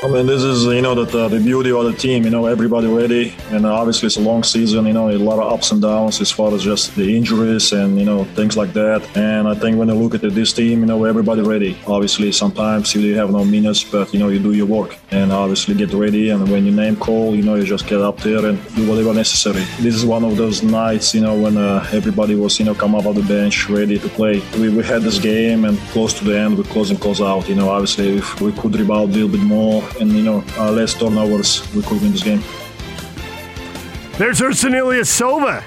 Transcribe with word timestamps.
I 0.00 0.06
mean, 0.06 0.26
this 0.26 0.44
is 0.44 0.64
you 0.64 0.80
know 0.80 0.94
the, 0.94 1.26
the 1.26 1.40
beauty 1.40 1.72
of 1.72 1.82
the 1.82 1.92
team. 1.92 2.22
You 2.22 2.30
know, 2.30 2.46
everybody 2.46 2.86
ready, 2.86 3.34
and 3.50 3.66
obviously 3.66 4.06
it's 4.06 4.16
a 4.16 4.20
long 4.20 4.44
season. 4.44 4.86
You 4.86 4.92
know, 4.92 5.10
a 5.10 5.18
lot 5.18 5.40
of 5.40 5.52
ups 5.52 5.72
and 5.72 5.82
downs 5.82 6.20
as 6.20 6.30
far 6.30 6.54
as 6.54 6.62
just 6.62 6.94
the 6.94 7.16
injuries 7.16 7.72
and 7.72 7.98
you 7.98 8.04
know 8.04 8.22
things 8.36 8.56
like 8.56 8.72
that. 8.74 9.02
And 9.16 9.48
I 9.48 9.56
think 9.56 9.76
when 9.76 9.88
you 9.88 9.94
look 9.94 10.14
at 10.14 10.20
this 10.20 10.52
team, 10.52 10.80
you 10.80 10.86
know, 10.86 11.02
everybody 11.02 11.42
ready. 11.42 11.76
Obviously, 11.88 12.30
sometimes 12.30 12.94
you 12.94 13.16
have 13.16 13.32
no 13.32 13.44
minutes, 13.44 13.82
but 13.82 14.14
you 14.14 14.20
know 14.20 14.28
you 14.28 14.38
do 14.38 14.52
your 14.52 14.66
work 14.66 14.96
and 15.10 15.32
obviously 15.32 15.74
get 15.74 15.92
ready. 15.92 16.30
And 16.30 16.48
when 16.48 16.64
your 16.64 16.76
name 16.76 16.94
call, 16.94 17.34
you 17.34 17.42
know, 17.42 17.56
you 17.56 17.64
just 17.64 17.88
get 17.88 18.00
up 18.00 18.18
there 18.18 18.46
and 18.46 18.56
do 18.76 18.88
whatever 18.88 19.12
necessary. 19.12 19.64
This 19.80 19.96
is 19.96 20.06
one 20.06 20.22
of 20.22 20.36
those 20.36 20.62
nights, 20.62 21.12
you 21.12 21.22
know, 21.22 21.36
when 21.36 21.56
uh, 21.56 21.84
everybody 21.92 22.36
was 22.36 22.56
you 22.60 22.66
know 22.66 22.74
come 22.74 22.94
up 22.94 23.06
on 23.06 23.16
the 23.16 23.22
bench 23.22 23.68
ready 23.68 23.98
to 23.98 24.08
play. 24.10 24.44
We, 24.60 24.68
we 24.68 24.84
had 24.84 25.02
this 25.02 25.18
game 25.18 25.64
and 25.64 25.76
close 25.90 26.14
to 26.20 26.24
the 26.24 26.38
end, 26.38 26.56
we 26.56 26.62
close 26.62 26.92
and 26.92 27.00
close 27.00 27.20
out. 27.20 27.48
You 27.48 27.56
know, 27.56 27.68
obviously 27.70 28.18
if 28.18 28.40
we 28.40 28.52
could 28.52 28.76
rebound 28.76 29.10
a 29.10 29.14
little 29.14 29.28
bit 29.28 29.40
more 29.40 29.87
and 30.00 30.12
you 30.12 30.22
know 30.22 30.44
uh, 30.56 30.70
less 30.70 30.94
turnovers, 30.94 31.62
we 31.74 31.82
could 31.82 32.00
win 32.00 32.12
this 32.12 32.22
game. 32.22 32.42
There's 34.18 34.40
Ersan 34.40 34.72
Ilyasova. 34.72 35.62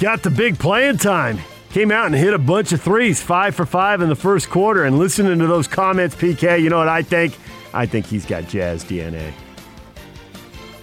Got 0.00 0.22
the 0.22 0.30
big 0.30 0.58
playing 0.58 0.98
time. 0.98 1.38
Came 1.70 1.90
out 1.90 2.06
and 2.06 2.14
hit 2.14 2.34
a 2.34 2.38
bunch 2.38 2.72
of 2.72 2.80
threes, 2.80 3.20
five 3.20 3.54
for 3.56 3.66
five 3.66 4.00
in 4.00 4.08
the 4.08 4.14
first 4.14 4.48
quarter. 4.48 4.84
And 4.84 4.98
listening 4.98 5.38
to 5.40 5.46
those 5.46 5.66
comments, 5.66 6.14
PK, 6.14 6.62
you 6.62 6.70
know 6.70 6.78
what 6.78 6.88
I 6.88 7.02
think? 7.02 7.36
I 7.72 7.86
think 7.86 8.06
he's 8.06 8.24
got 8.24 8.46
Jazz 8.48 8.84
DNA. 8.84 9.32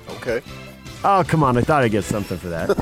Okay. 0.10 0.42
Oh, 1.06 1.24
come 1.26 1.44
on. 1.44 1.58
I 1.58 1.62
thought 1.62 1.84
I'd 1.84 1.92
get 1.92 2.04
something 2.04 2.38
for 2.38 2.50
that. 2.50 2.76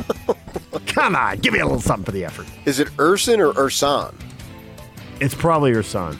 come 0.88 1.16
on. 1.16 1.38
Give 1.38 1.54
me 1.54 1.60
a 1.60 1.66
little 1.66 1.82
something 1.82 2.06
for 2.06 2.12
the 2.12 2.26
effort. 2.26 2.48
Is 2.66 2.80
it 2.80 2.90
Urson 2.98 3.40
or 3.40 3.54
Ursan? 3.54 4.14
It's 5.20 5.36
probably 5.36 5.70
your 5.70 5.84
son. 5.84 6.18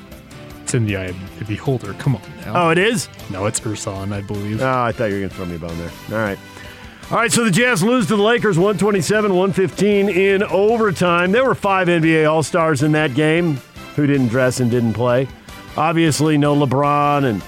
It's 0.62 0.76
in 0.76 0.86
the 0.86 0.98
eye 0.98 1.12
the 1.39 1.39
beholder. 1.50 1.94
Come 1.96 2.16
on 2.16 2.22
now. 2.46 2.68
Oh, 2.68 2.70
it 2.70 2.78
is? 2.78 3.10
No, 3.30 3.46
it's 3.46 3.60
Ursan, 3.60 4.14
I 4.14 4.22
believe. 4.22 4.62
Oh, 4.62 4.84
I 4.84 4.94
thought 4.94 5.06
you 5.06 5.16
were 5.16 5.20
going 5.20 5.30
to 5.30 5.36
throw 5.36 5.46
me 5.46 5.56
a 5.56 5.60
bone 5.60 5.78
there. 5.78 5.92
All 6.12 6.24
right. 6.26 6.40
All 7.12 7.18
right, 7.18 7.32
so 7.32 7.44
the 7.44 7.52
Jazz 7.52 7.82
lose 7.84 8.06
to 8.08 8.16
the 8.16 8.22
Lakers 8.22 8.58
127 8.58 9.34
115 9.34 10.10
in 10.10 10.44
overtime. 10.44 11.32
There 11.32 11.44
were 11.44 11.56
five 11.56 11.88
NBA 11.88 12.32
All 12.32 12.44
Stars 12.44 12.84
in 12.84 12.92
that 12.92 13.16
game 13.16 13.56
who 13.96 14.06
didn't 14.06 14.28
dress 14.28 14.60
and 14.60 14.70
didn't 14.70 14.94
play. 14.94 15.28
Obviously, 15.76 16.38
no 16.38 16.56
LeBron 16.56 17.26
and 17.26 17.42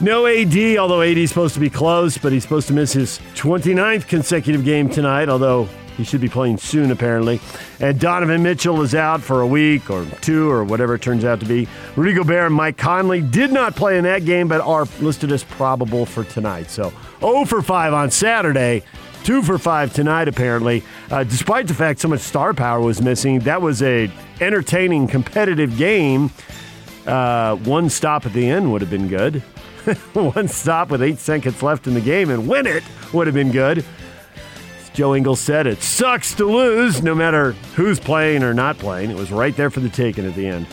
no 0.00 0.26
AD, 0.26 0.76
although 0.76 1.00
AD 1.00 1.16
is 1.16 1.30
supposed 1.30 1.54
to 1.54 1.60
be 1.60 1.70
close, 1.70 2.18
but 2.18 2.30
he's 2.30 2.42
supposed 2.42 2.68
to 2.68 2.74
miss 2.74 2.92
his 2.92 3.20
29th 3.34 4.06
consecutive 4.06 4.64
game 4.64 4.90
tonight, 4.90 5.30
although 5.30 5.68
he 5.96 6.04
should 6.04 6.20
be 6.20 6.28
playing 6.28 6.58
soon, 6.58 6.90
apparently. 6.90 7.40
And 7.80 7.98
Donovan 7.98 8.42
Mitchell 8.42 8.82
is 8.82 8.94
out 8.94 9.20
for 9.20 9.40
a 9.40 9.46
week 9.46 9.90
or 9.90 10.04
two 10.20 10.50
or 10.50 10.64
whatever 10.64 10.94
it 10.94 11.02
turns 11.02 11.24
out 11.24 11.40
to 11.40 11.46
be. 11.46 11.68
Rudy 11.96 12.12
Gobert 12.14 12.46
and 12.46 12.54
Mike 12.54 12.76
Conley 12.76 13.20
did 13.20 13.52
not 13.52 13.76
play 13.76 13.98
in 13.98 14.04
that 14.04 14.24
game, 14.24 14.48
but 14.48 14.60
are 14.60 14.86
listed 15.00 15.30
as 15.32 15.44
probable 15.44 16.06
for 16.06 16.24
tonight. 16.24 16.70
So 16.70 16.92
0 17.20 17.44
for 17.44 17.62
5 17.62 17.92
on 17.94 18.10
Saturday. 18.10 18.82
Two 19.24 19.40
for 19.40 19.56
five 19.56 19.90
tonight, 19.94 20.28
apparently. 20.28 20.82
Uh, 21.10 21.24
despite 21.24 21.66
the 21.66 21.72
fact 21.72 21.98
so 21.98 22.08
much 22.08 22.20
star 22.20 22.52
power 22.52 22.78
was 22.78 23.00
missing, 23.00 23.38
that 23.40 23.62
was 23.62 23.82
a 23.82 24.10
entertaining, 24.38 25.06
competitive 25.06 25.78
game. 25.78 26.30
Uh, 27.06 27.56
one 27.56 27.88
stop 27.88 28.26
at 28.26 28.34
the 28.34 28.46
end 28.46 28.70
would 28.70 28.82
have 28.82 28.90
been 28.90 29.08
good. 29.08 29.36
one 30.12 30.46
stop 30.46 30.90
with 30.90 31.02
eight 31.02 31.18
seconds 31.18 31.62
left 31.62 31.86
in 31.86 31.94
the 31.94 32.02
game 32.02 32.28
and 32.28 32.46
win 32.46 32.66
it 32.66 32.84
would 33.14 33.26
have 33.26 33.34
been 33.34 33.50
good. 33.50 33.82
Joe 34.94 35.16
Ingles 35.16 35.40
said, 35.40 35.66
it 35.66 35.82
sucks 35.82 36.34
to 36.34 36.44
lose 36.44 37.02
no 37.02 37.16
matter 37.16 37.52
who's 37.74 37.98
playing 37.98 38.44
or 38.44 38.54
not 38.54 38.78
playing. 38.78 39.10
It 39.10 39.16
was 39.16 39.32
right 39.32 39.54
there 39.56 39.68
for 39.68 39.80
the 39.80 39.88
taking 39.88 40.24
at 40.24 40.36
the 40.36 40.46
end. 40.46 40.66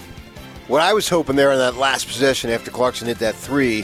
What 0.67 0.83
I 0.83 0.93
was 0.93 1.09
hoping 1.09 1.35
there 1.35 1.51
in 1.51 1.57
that 1.57 1.75
last 1.75 2.05
possession 2.05 2.51
after 2.51 2.69
Clarkson 2.69 3.07
hit 3.07 3.17
that 3.17 3.33
three, 3.33 3.83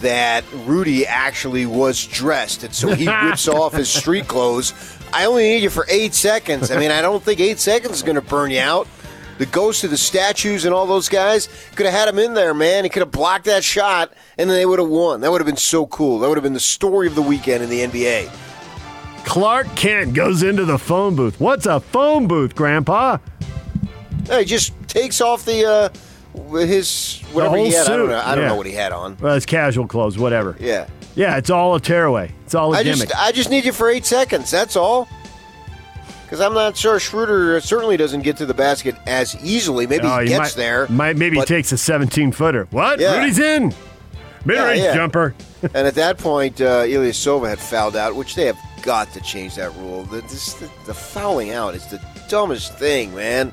that 0.00 0.44
Rudy 0.64 1.04
actually 1.04 1.66
was 1.66 2.06
dressed, 2.06 2.62
and 2.62 2.72
so 2.72 2.94
he 2.94 3.06
whips 3.24 3.48
off 3.48 3.72
his 3.72 3.90
street 3.90 4.28
clothes. 4.28 4.72
I 5.12 5.24
only 5.24 5.42
need 5.42 5.64
you 5.64 5.70
for 5.70 5.84
eight 5.88 6.14
seconds. 6.14 6.70
I 6.70 6.78
mean, 6.78 6.92
I 6.92 7.02
don't 7.02 7.22
think 7.22 7.40
eight 7.40 7.58
seconds 7.58 7.96
is 7.96 8.02
going 8.04 8.14
to 8.14 8.22
burn 8.22 8.52
you 8.52 8.60
out. 8.60 8.86
The 9.38 9.46
ghost 9.46 9.82
of 9.82 9.90
the 9.90 9.98
statues 9.98 10.64
and 10.64 10.72
all 10.72 10.86
those 10.86 11.08
guys 11.08 11.48
could 11.74 11.86
have 11.86 11.94
had 11.94 12.08
him 12.08 12.20
in 12.20 12.34
there, 12.34 12.54
man. 12.54 12.84
He 12.84 12.90
could 12.90 13.00
have 13.00 13.10
blocked 13.10 13.46
that 13.46 13.64
shot, 13.64 14.12
and 14.38 14.48
then 14.48 14.56
they 14.56 14.64
would 14.64 14.78
have 14.78 14.88
won. 14.88 15.22
That 15.22 15.32
would 15.32 15.40
have 15.40 15.46
been 15.46 15.56
so 15.56 15.86
cool. 15.86 16.20
That 16.20 16.28
would 16.28 16.38
have 16.38 16.44
been 16.44 16.52
the 16.52 16.60
story 16.60 17.08
of 17.08 17.16
the 17.16 17.22
weekend 17.22 17.64
in 17.64 17.68
the 17.68 17.80
NBA. 17.80 18.30
Clark 19.32 19.74
Kent 19.76 20.12
goes 20.12 20.42
into 20.42 20.66
the 20.66 20.76
phone 20.78 21.16
booth. 21.16 21.40
What's 21.40 21.64
a 21.64 21.80
phone 21.80 22.26
booth, 22.26 22.54
Grandpa? 22.54 23.16
He 24.30 24.44
just 24.44 24.74
takes 24.88 25.22
off 25.22 25.46
the 25.46 25.64
uh, 25.66 26.58
his 26.58 27.18
whatever 27.32 27.56
he 27.56 27.70
had. 27.72 27.86
I 27.86 27.96
don't 27.96 28.06
suit. 28.06 28.10
know. 28.10 28.18
I 28.22 28.34
don't 28.34 28.44
Yeah. 28.44 28.48
know 28.50 28.56
what 28.56 28.66
he 28.66 28.72
had 28.72 28.92
on. 28.92 29.16
Well, 29.22 29.34
it's 29.34 29.46
casual 29.46 29.86
clothes, 29.86 30.18
whatever. 30.18 30.54
Yeah. 30.60 30.86
Yeah, 31.14 31.38
it's 31.38 31.48
all 31.48 31.74
a 31.74 31.80
tearaway. 31.80 32.30
It's 32.44 32.54
all 32.54 32.74
a 32.74 32.78
I 32.78 32.82
gimmick. 32.82 33.08
just 33.08 33.16
I 33.18 33.32
just 33.32 33.48
need 33.48 33.64
you 33.64 33.72
for 33.72 33.88
eight 33.88 34.04
seconds. 34.04 34.50
That's 34.50 34.76
all. 34.76 35.08
Because 36.24 36.40
I'm 36.42 36.52
not 36.52 36.76
sure 36.76 37.00
Schroeder 37.00 37.58
certainly 37.62 37.96
doesn't 37.96 38.20
get 38.22 38.36
to 38.36 38.44
the 38.46 38.52
basket 38.54 38.96
as 39.06 39.34
easily. 39.42 39.86
Maybe 39.86 40.06
Oh, 40.06 40.18
he 40.20 40.28
gets 40.28 40.38
might- 40.38 40.62
there. 40.62 40.86
Might, 40.90 41.16
maybe 41.16 41.36
but- 41.36 41.48
he 41.48 41.54
takes 41.54 41.72
a 41.72 41.78
17 41.78 42.32
footer. 42.32 42.68
What? 42.70 43.00
Yeah. 43.00 43.18
Rudy's 43.18 43.38
in. 43.38 43.74
Mid 44.44 44.58
range 44.58 44.80
Yeah, 44.80 44.88
yeah. 44.88 44.94
jumper. 44.94 45.34
and 45.62 45.86
at 45.86 45.94
that 45.94 46.18
point, 46.18 46.60
uh, 46.60 46.82
Ilyasova 46.82 47.48
had 47.48 47.58
fouled 47.58 47.96
out, 47.96 48.14
which 48.14 48.34
they 48.34 48.44
have 48.46 48.56
got 48.82 49.12
to 49.14 49.20
change 49.20 49.54
that 49.56 49.74
rule. 49.76 50.04
The, 50.04 50.20
this, 50.22 50.54
the, 50.54 50.70
the 50.86 50.94
fouling 50.94 51.50
out 51.52 51.74
is 51.74 51.86
the 51.86 52.00
dumbest 52.28 52.76
thing, 52.78 53.14
man. 53.14 53.52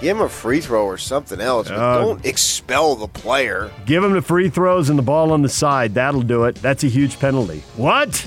Give 0.00 0.16
him 0.18 0.22
a 0.22 0.28
free 0.28 0.60
throw 0.60 0.84
or 0.84 0.98
something 0.98 1.40
else, 1.40 1.68
but 1.68 1.78
Uh, 1.78 1.98
don't 2.00 2.24
expel 2.26 2.96
the 2.96 3.08
player. 3.08 3.70
Give 3.86 4.04
him 4.04 4.12
the 4.12 4.20
free 4.22 4.50
throws 4.50 4.90
and 4.90 4.98
the 4.98 5.02
ball 5.02 5.32
on 5.32 5.40
the 5.42 5.48
side. 5.48 5.94
That'll 5.94 6.20
do 6.22 6.44
it. 6.44 6.56
That's 6.56 6.84
a 6.84 6.88
huge 6.88 7.18
penalty. 7.18 7.62
What? 7.76 8.26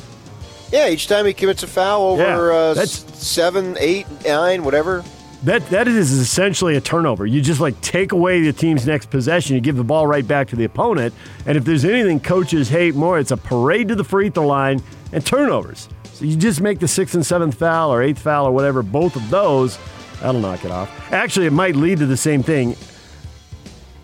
Yeah, 0.72 0.90
each 0.90 1.08
time 1.08 1.26
he 1.28 1.34
commits 1.34 1.62
a 1.64 1.68
foul 1.68 2.04
over 2.14 2.22
Yeah, 2.22 2.38
uh, 2.58 2.74
that's- 2.74 3.06
seven, 3.16 3.78
eight, 3.80 4.08
nine, 4.26 4.64
whatever. 4.64 5.04
That 5.44 5.66
that 5.70 5.88
is 5.88 6.12
essentially 6.12 6.76
a 6.76 6.82
turnover. 6.82 7.26
You 7.26 7.40
just 7.42 7.62
like 7.62 7.80
take 7.82 8.12
away 8.12 8.42
the 8.42 8.52
team's 8.52 8.86
next 8.86 9.10
possession. 9.10 9.56
You 9.56 9.62
give 9.62 9.78
the 9.78 9.86
ball 9.86 10.06
right 10.06 10.28
back 10.28 10.50
to 10.50 10.58
the 10.58 10.66
opponent. 10.66 11.14
And 11.46 11.56
if 11.58 11.64
there's 11.64 11.86
anything 11.86 12.20
coaches 12.20 12.68
hate 12.68 12.94
more, 12.94 13.18
it's 13.20 13.32
a 13.32 13.38
parade 13.38 13.88
to 13.88 13.96
the 13.96 14.04
free 14.04 14.30
throw 14.30 14.46
line 14.48 14.82
and 15.14 15.26
turnovers. 15.26 15.88
So 16.20 16.26
you 16.26 16.36
just 16.36 16.60
make 16.60 16.80
the 16.80 16.88
sixth 16.90 17.16
and 17.16 17.26
seventh 17.26 17.56
foul 17.56 17.94
or 17.94 18.04
eighth 18.04 18.20
foul 18.20 18.46
or 18.46 18.52
whatever, 18.52 18.84
both 18.84 19.16
of 19.16 19.30
those, 19.30 19.80
that'll 20.20 20.42
knock 20.42 20.66
it 20.66 20.72
off. 20.72 21.14
Actually, 21.14 21.46
it 21.46 21.54
might 21.54 21.78
lead 21.78 22.00
to 22.00 22.06
the 22.06 22.18
same 22.18 22.44
thing 22.44 22.76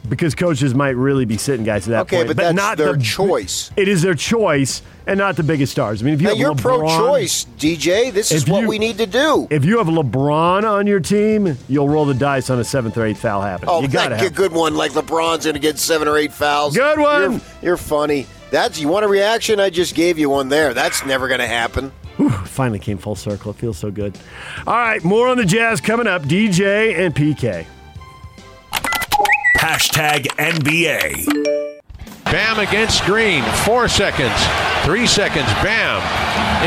because 0.08 0.34
coaches 0.34 0.74
might 0.74 0.96
really 0.96 1.26
be 1.26 1.36
sitting 1.36 1.66
guys 1.66 1.84
to 1.84 1.90
that 1.90 2.02
Okay, 2.04 2.18
point. 2.18 2.28
but 2.30 2.38
that's 2.38 2.56
not 2.56 2.78
their 2.78 2.94
the, 2.94 3.04
choice. 3.04 3.70
It 3.76 3.90
is 3.90 4.02
their 4.02 4.14
choice 4.16 4.82
and 5.08 5.18
not 5.18 5.36
the 5.36 5.44
biggest 5.44 5.74
stars. 5.74 6.02
I 6.02 6.06
mean, 6.06 6.14
if 6.14 6.22
you 6.22 6.28
Now, 6.28 6.36
have 6.36 6.40
you're 6.40 6.54
LeBron, 6.54 6.62
pro-choice, 6.88 7.48
DJ. 7.60 8.12
This 8.14 8.32
is 8.32 8.48
what 8.48 8.62
you- 8.62 8.70
we 8.70 8.80
need 8.80 8.98
to 9.00 9.08
do. 9.08 9.48
If 9.50 9.66
you 9.66 9.78
have 9.80 9.88
LeBron 9.88 10.64
on 10.64 10.88
your 10.88 11.02
team, 11.02 11.58
you'll 11.68 11.90
roll 11.90 12.06
the 12.06 12.14
dice 12.14 12.50
on 12.50 12.60
a 12.60 12.64
seventh 12.64 12.98
or 12.98 13.06
eighth 13.06 13.20
foul 13.20 13.42
happening. 13.42 13.70
Oh, 13.74 13.82
you 13.82 13.90
got 13.90 14.08
to 14.08 14.16
have 14.16 14.28
a 14.28 14.30
good 14.30 14.54
one, 14.54 14.76
like 14.76 14.94
LeBron's 14.94 15.44
going 15.44 15.56
to 15.56 15.60
get 15.60 15.78
seven 15.80 16.08
or 16.08 16.18
eight 16.18 16.32
fouls. 16.32 16.78
Good 16.78 16.98
one. 16.98 17.32
You're, 17.34 17.42
you're 17.62 17.78
funny. 17.78 18.26
That's 18.52 18.80
you 18.80 18.88
want 18.88 19.04
a 19.04 19.08
reaction? 19.10 19.60
I 19.60 19.70
just 19.70 19.96
gave 19.96 20.18
you 20.18 20.30
one 20.30 20.48
there. 20.50 20.74
That's 20.74 21.06
never 21.06 21.28
going 21.28 21.42
to 21.42 21.48
happen. 21.48 21.92
Finally 22.46 22.80
came 22.80 22.98
full 22.98 23.16
circle. 23.16 23.52
It 23.52 23.58
feels 23.58 23.78
so 23.78 23.92
good. 23.92 24.18
All 24.66 24.74
right, 24.74 25.04
more 25.04 25.28
on 25.28 25.38
the 25.38 25.46
Jazz 25.46 25.82
coming 25.82 26.08
up. 26.08 26.24
DJ 26.24 26.98
and 26.98 27.14
PK. 27.14 27.66
Hashtag 29.58 30.28
NBA. 30.38 31.82
Bam 32.26 32.60
against 32.60 33.04
Green. 33.06 33.44
Four 33.66 33.88
seconds. 33.88 34.34
Three 34.84 35.08
seconds. 35.08 35.48
Bam. 35.64 36.02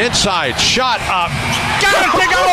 Inside. 0.01 0.59
Shot 0.59 1.01
up. 1.07 1.31
Got 1.81 2.07
it 2.07 2.13
to 2.15 2.27
go 2.27 2.45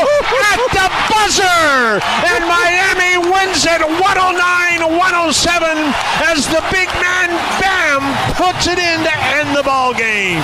at 0.45 0.59
the 0.73 0.87
buzzer. 1.09 2.01
And 2.29 2.45
Miami 2.45 3.17
wins 3.29 3.65
it 3.65 3.81
109 3.81 4.97
107 4.97 5.77
as 6.29 6.47
the 6.47 6.63
big 6.71 6.89
man 7.01 7.29
Bam 7.59 8.01
puts 8.35 8.67
it 8.67 8.79
in 8.79 9.03
to 9.03 9.13
end 9.37 9.55
the 9.55 9.63
ball 9.63 9.93
game. 9.93 10.43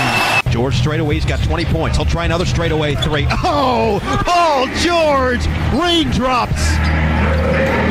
George 0.52 0.76
straightaway, 0.76 1.16
he's 1.16 1.26
got 1.26 1.42
20 1.44 1.66
points. 1.66 1.98
He'll 1.98 2.06
try 2.06 2.26
another 2.26 2.46
straightaway 2.46 2.96
three. 2.96 3.26
Oh, 3.44 4.00
Paul 4.26 4.68
George, 4.78 5.46
raindrops. 5.74 6.62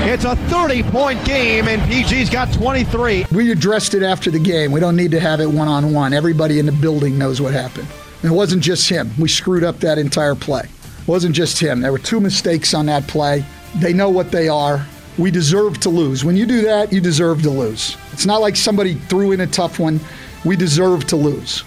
It's 0.06 0.24
a 0.24 0.36
30 0.36 0.82
point 0.84 1.24
game, 1.24 1.68
and 1.68 1.80
PG's 1.82 2.30
got 2.30 2.52
23. 2.52 3.26
We 3.32 3.50
addressed 3.50 3.94
it 3.94 4.02
after 4.02 4.30
the 4.30 4.38
game. 4.38 4.72
We 4.72 4.80
don't 4.80 4.96
need 4.96 5.10
to 5.12 5.20
have 5.20 5.40
it 5.40 5.46
one 5.46 5.68
on 5.68 5.92
one. 5.92 6.12
Everybody 6.12 6.58
in 6.58 6.66
the 6.66 6.72
building 6.72 7.18
knows 7.18 7.40
what 7.40 7.52
happened. 7.52 7.88
And 8.22 8.32
it 8.32 8.34
wasn't 8.34 8.62
just 8.62 8.88
him. 8.88 9.10
We 9.18 9.28
screwed 9.28 9.64
up 9.64 9.78
that 9.80 9.98
entire 9.98 10.34
play. 10.34 10.62
It 10.62 11.08
wasn't 11.08 11.34
just 11.34 11.58
him. 11.58 11.80
There 11.80 11.92
were 11.92 11.98
two 11.98 12.20
mistakes 12.20 12.74
on 12.74 12.86
that 12.86 13.06
play. 13.06 13.44
They 13.76 13.92
know 13.92 14.10
what 14.10 14.30
they 14.30 14.48
are. 14.48 14.86
We 15.18 15.30
deserve 15.30 15.80
to 15.80 15.90
lose. 15.90 16.24
When 16.24 16.36
you 16.36 16.46
do 16.46 16.62
that, 16.62 16.92
you 16.92 17.00
deserve 17.00 17.42
to 17.42 17.50
lose. 17.50 17.96
It's 18.12 18.26
not 18.26 18.40
like 18.40 18.56
somebody 18.56 18.94
threw 18.94 19.32
in 19.32 19.40
a 19.40 19.46
tough 19.46 19.78
one. 19.78 20.00
We 20.44 20.56
deserve 20.56 21.06
to 21.08 21.16
lose. 21.16 21.64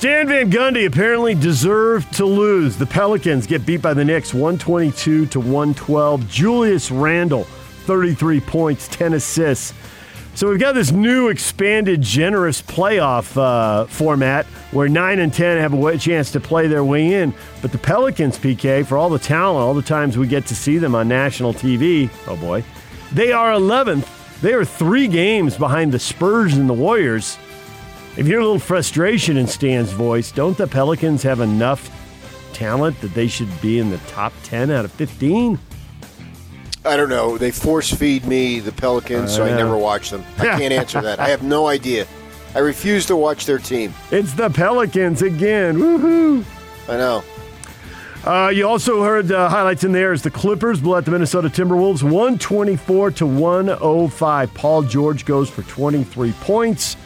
Stan 0.00 0.28
Van 0.28 0.50
Gundy 0.50 0.86
apparently 0.86 1.34
deserved 1.34 2.10
to 2.14 2.24
lose. 2.24 2.78
The 2.78 2.86
Pelicans 2.86 3.46
get 3.46 3.66
beat 3.66 3.82
by 3.82 3.92
the 3.92 4.02
Knicks 4.02 4.32
122 4.32 5.26
to 5.26 5.38
112. 5.38 6.26
Julius 6.26 6.90
Randle, 6.90 7.44
33 7.84 8.40
points, 8.40 8.88
10 8.88 9.12
assists. 9.12 9.74
So 10.34 10.48
we've 10.48 10.58
got 10.58 10.72
this 10.72 10.90
new 10.90 11.28
expanded, 11.28 12.00
generous 12.00 12.62
playoff 12.62 13.36
uh, 13.36 13.84
format 13.88 14.46
where 14.72 14.88
9 14.88 15.18
and 15.18 15.34
10 15.34 15.58
have 15.58 15.74
a 15.74 15.98
chance 15.98 16.32
to 16.32 16.40
play 16.40 16.66
their 16.66 16.82
way 16.82 17.12
in. 17.12 17.34
But 17.60 17.70
the 17.70 17.76
Pelicans, 17.76 18.38
PK, 18.38 18.86
for 18.86 18.96
all 18.96 19.10
the 19.10 19.18
talent, 19.18 19.62
all 19.62 19.74
the 19.74 19.82
times 19.82 20.16
we 20.16 20.26
get 20.26 20.46
to 20.46 20.54
see 20.54 20.78
them 20.78 20.94
on 20.94 21.08
national 21.08 21.52
TV, 21.52 22.08
oh 22.26 22.36
boy, 22.36 22.64
they 23.12 23.32
are 23.32 23.52
11th. 23.52 24.40
They 24.40 24.54
are 24.54 24.64
three 24.64 25.08
games 25.08 25.58
behind 25.58 25.92
the 25.92 25.98
Spurs 25.98 26.56
and 26.56 26.70
the 26.70 26.72
Warriors. 26.72 27.36
If 28.20 28.26
you 28.26 28.32
hear 28.34 28.40
a 28.40 28.44
little 28.44 28.58
frustration 28.58 29.38
in 29.38 29.46
Stan's 29.46 29.92
voice, 29.92 30.30
don't 30.30 30.54
the 30.54 30.66
Pelicans 30.66 31.22
have 31.22 31.40
enough 31.40 31.90
talent 32.52 33.00
that 33.00 33.14
they 33.14 33.26
should 33.26 33.48
be 33.62 33.78
in 33.78 33.88
the 33.88 33.96
top 34.08 34.34
10 34.42 34.70
out 34.70 34.84
of 34.84 34.92
15? 34.92 35.58
I 36.84 36.98
don't 36.98 37.08
know. 37.08 37.38
They 37.38 37.50
force 37.50 37.90
feed 37.90 38.26
me 38.26 38.60
the 38.60 38.72
Pelicans, 38.72 39.34
so 39.34 39.46
I 39.46 39.56
never 39.56 39.74
watch 39.78 40.10
them. 40.10 40.22
I 40.36 40.58
can't 40.58 40.70
answer 40.70 41.00
that. 41.00 41.18
I 41.18 41.30
have 41.30 41.42
no 41.42 41.66
idea. 41.66 42.06
I 42.54 42.58
refuse 42.58 43.06
to 43.06 43.16
watch 43.16 43.46
their 43.46 43.56
team. 43.56 43.94
It's 44.10 44.34
the 44.34 44.50
Pelicans 44.50 45.22
again. 45.22 45.78
Woohoo! 45.78 46.44
I 46.90 46.98
know. 46.98 47.24
Uh, 48.22 48.50
you 48.54 48.68
also 48.68 49.02
heard 49.02 49.32
uh, 49.32 49.48
highlights 49.48 49.82
in 49.82 49.92
there 49.92 50.12
as 50.12 50.20
the 50.20 50.30
Clippers 50.30 50.78
blew 50.78 50.94
out 50.94 51.06
the 51.06 51.10
Minnesota 51.10 51.48
Timberwolves 51.48 52.02
124 52.02 53.12
to 53.12 53.26
105. 53.26 54.52
Paul 54.52 54.82
George 54.82 55.24
goes 55.24 55.48
for 55.48 55.62
23 55.62 56.32
points. 56.32 56.98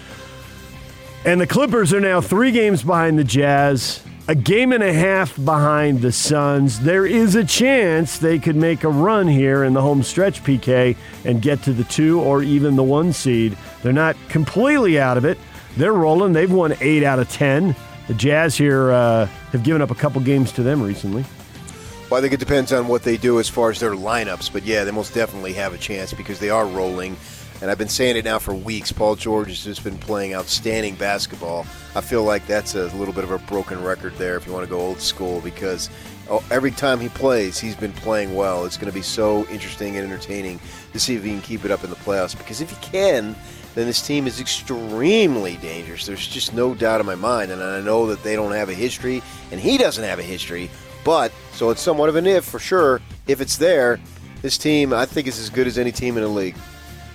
And 1.26 1.40
the 1.40 1.46
Clippers 1.46 1.94
are 1.94 2.00
now 2.00 2.20
three 2.20 2.50
games 2.50 2.82
behind 2.82 3.18
the 3.18 3.24
Jazz, 3.24 4.02
a 4.28 4.34
game 4.34 4.72
and 4.72 4.82
a 4.82 4.92
half 4.92 5.42
behind 5.42 6.02
the 6.02 6.12
Suns. 6.12 6.80
There 6.80 7.06
is 7.06 7.34
a 7.34 7.42
chance 7.42 8.18
they 8.18 8.38
could 8.38 8.56
make 8.56 8.84
a 8.84 8.90
run 8.90 9.26
here 9.26 9.64
in 9.64 9.72
the 9.72 9.80
home 9.80 10.02
stretch, 10.02 10.44
PK, 10.44 10.94
and 11.24 11.40
get 11.40 11.62
to 11.62 11.72
the 11.72 11.84
two 11.84 12.20
or 12.20 12.42
even 12.42 12.76
the 12.76 12.82
one 12.82 13.14
seed. 13.14 13.56
They're 13.82 13.90
not 13.94 14.16
completely 14.28 15.00
out 15.00 15.16
of 15.16 15.24
it. 15.24 15.38
They're 15.78 15.94
rolling. 15.94 16.34
They've 16.34 16.52
won 16.52 16.74
eight 16.82 17.02
out 17.02 17.18
of 17.18 17.30
10. 17.30 17.74
The 18.06 18.14
Jazz 18.14 18.54
here 18.54 18.92
uh, 18.92 19.24
have 19.24 19.62
given 19.62 19.80
up 19.80 19.90
a 19.90 19.94
couple 19.94 20.20
games 20.20 20.52
to 20.52 20.62
them 20.62 20.82
recently. 20.82 21.24
Well, 22.10 22.18
I 22.18 22.20
think 22.20 22.34
it 22.34 22.40
depends 22.40 22.70
on 22.70 22.86
what 22.86 23.02
they 23.02 23.16
do 23.16 23.40
as 23.40 23.48
far 23.48 23.70
as 23.70 23.80
their 23.80 23.92
lineups, 23.92 24.52
but 24.52 24.64
yeah, 24.64 24.84
they 24.84 24.90
most 24.90 25.14
definitely 25.14 25.54
have 25.54 25.72
a 25.72 25.78
chance 25.78 26.12
because 26.12 26.38
they 26.38 26.50
are 26.50 26.66
rolling. 26.66 27.16
And 27.62 27.70
I've 27.70 27.78
been 27.78 27.88
saying 27.88 28.16
it 28.16 28.24
now 28.24 28.38
for 28.38 28.54
weeks. 28.54 28.92
Paul 28.92 29.16
George 29.16 29.48
has 29.48 29.64
just 29.64 29.84
been 29.84 29.98
playing 29.98 30.34
outstanding 30.34 30.96
basketball. 30.96 31.66
I 31.94 32.00
feel 32.00 32.24
like 32.24 32.46
that's 32.46 32.74
a 32.74 32.86
little 32.96 33.14
bit 33.14 33.24
of 33.24 33.30
a 33.30 33.38
broken 33.38 33.82
record 33.82 34.14
there 34.16 34.36
if 34.36 34.46
you 34.46 34.52
want 34.52 34.64
to 34.64 34.70
go 34.70 34.80
old 34.80 35.00
school 35.00 35.40
because 35.40 35.88
oh, 36.28 36.44
every 36.50 36.70
time 36.70 37.00
he 37.00 37.08
plays, 37.08 37.58
he's 37.58 37.76
been 37.76 37.92
playing 37.92 38.34
well. 38.34 38.64
It's 38.64 38.76
going 38.76 38.90
to 38.90 38.94
be 38.94 39.02
so 39.02 39.46
interesting 39.48 39.96
and 39.96 40.04
entertaining 40.04 40.60
to 40.92 41.00
see 41.00 41.14
if 41.14 41.22
he 41.22 41.30
can 41.30 41.42
keep 41.42 41.64
it 41.64 41.70
up 41.70 41.84
in 41.84 41.90
the 41.90 41.96
playoffs 41.96 42.36
because 42.36 42.60
if 42.60 42.70
he 42.70 42.76
can, 42.76 43.36
then 43.74 43.86
this 43.86 44.06
team 44.06 44.26
is 44.26 44.40
extremely 44.40 45.56
dangerous. 45.56 46.06
There's 46.06 46.26
just 46.26 46.54
no 46.54 46.74
doubt 46.74 47.00
in 47.00 47.06
my 47.06 47.16
mind. 47.16 47.50
And 47.50 47.62
I 47.62 47.80
know 47.80 48.06
that 48.06 48.22
they 48.22 48.36
don't 48.36 48.52
have 48.52 48.68
a 48.68 48.74
history, 48.74 49.22
and 49.50 49.60
he 49.60 49.78
doesn't 49.78 50.04
have 50.04 50.18
a 50.18 50.22
history. 50.22 50.70
But, 51.04 51.32
so 51.52 51.70
it's 51.70 51.82
somewhat 51.82 52.08
of 52.08 52.16
an 52.16 52.26
if 52.26 52.44
for 52.44 52.58
sure. 52.58 53.00
If 53.26 53.40
it's 53.40 53.56
there, 53.56 53.98
this 54.42 54.56
team, 54.56 54.92
I 54.92 55.06
think, 55.06 55.26
is 55.26 55.38
as 55.38 55.50
good 55.50 55.66
as 55.66 55.76
any 55.76 55.92
team 55.92 56.16
in 56.16 56.22
the 56.22 56.28
league. 56.28 56.56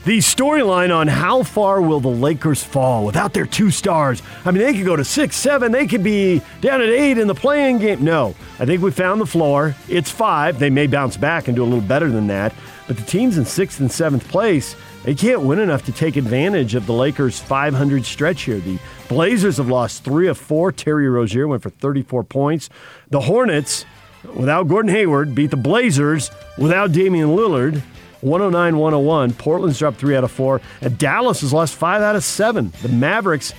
The 0.06 0.20
storyline 0.20 0.96
on 0.96 1.10
how 1.10 1.44
far 1.44 1.82
will 1.82 2.00
the 2.00 2.08
Lakers 2.08 2.64
fall 2.64 3.06
without 3.06 3.34
their 3.34 3.46
two 3.46 3.70
stars? 3.70 4.22
I 4.46 4.52
mean, 4.52 4.64
they 4.64 4.74
could 4.74 4.86
go 4.86 4.96
to 4.96 5.04
six, 5.04 5.36
seven, 5.36 5.74
they 5.74 5.88
could 5.88 6.04
be 6.04 6.42
down 6.62 6.82
at 6.82 6.88
eight 6.88 7.18
in 7.18 7.28
the 7.28 7.36
playing 7.36 7.80
game. 7.80 8.02
No, 8.02 8.34
I 8.60 8.66
think 8.66 8.82
we 8.82 8.92
found 8.92 9.20
the 9.20 9.26
floor. 9.26 9.76
It's 9.90 10.10
five. 10.10 10.58
They 10.58 10.70
may 10.70 10.88
bounce 10.88 11.18
back 11.18 11.48
and 11.48 11.56
do 11.56 11.64
a 11.64 11.66
little 11.66 11.82
better 11.82 12.10
than 12.10 12.28
that. 12.28 12.54
But 12.88 12.96
the 12.96 13.04
teams 13.04 13.38
in 13.38 13.44
sixth 13.44 13.82
and 13.82 13.92
seventh 13.92 14.26
place, 14.30 14.74
they 15.04 15.14
can't 15.14 15.42
win 15.42 15.60
enough 15.60 15.84
to 15.86 15.92
take 15.92 16.16
advantage 16.16 16.76
of 16.76 16.86
the 16.86 16.94
Lakers' 16.94 17.40
500 17.40 18.06
stretch 18.06 18.44
here. 18.44 18.60
The 18.60 18.80
Blazers 19.10 19.58
have 19.58 19.68
lost 19.68 20.06
three 20.06 20.28
of 20.28 20.38
four. 20.38 20.72
Terry 20.72 21.10
Rozier 21.10 21.48
went 21.48 21.62
for 21.62 21.72
34 21.72 22.24
points. 22.24 22.70
The 23.10 23.20
Hornets, 23.20 23.86
without 24.34 24.70
Gordon 24.70 24.92
Hayward, 24.92 25.36
beat 25.36 25.52
the 25.52 25.58
Blazers 25.58 26.32
without 26.58 26.94
Damian 26.94 27.30
Lillard. 27.36 27.84
109 28.22 28.78
101. 28.78 29.34
Portland's 29.34 29.80
dropped 29.80 29.98
three 29.98 30.16
out 30.16 30.24
of 30.24 30.32
four. 30.32 30.62
And 30.82 30.98
Dallas 30.98 31.42
has 31.42 31.54
lost 31.54 31.76
five 31.76 32.02
out 32.02 32.16
of 32.16 32.24
seven. 32.24 32.72
The 32.82 32.90
Mavericks 32.90 33.54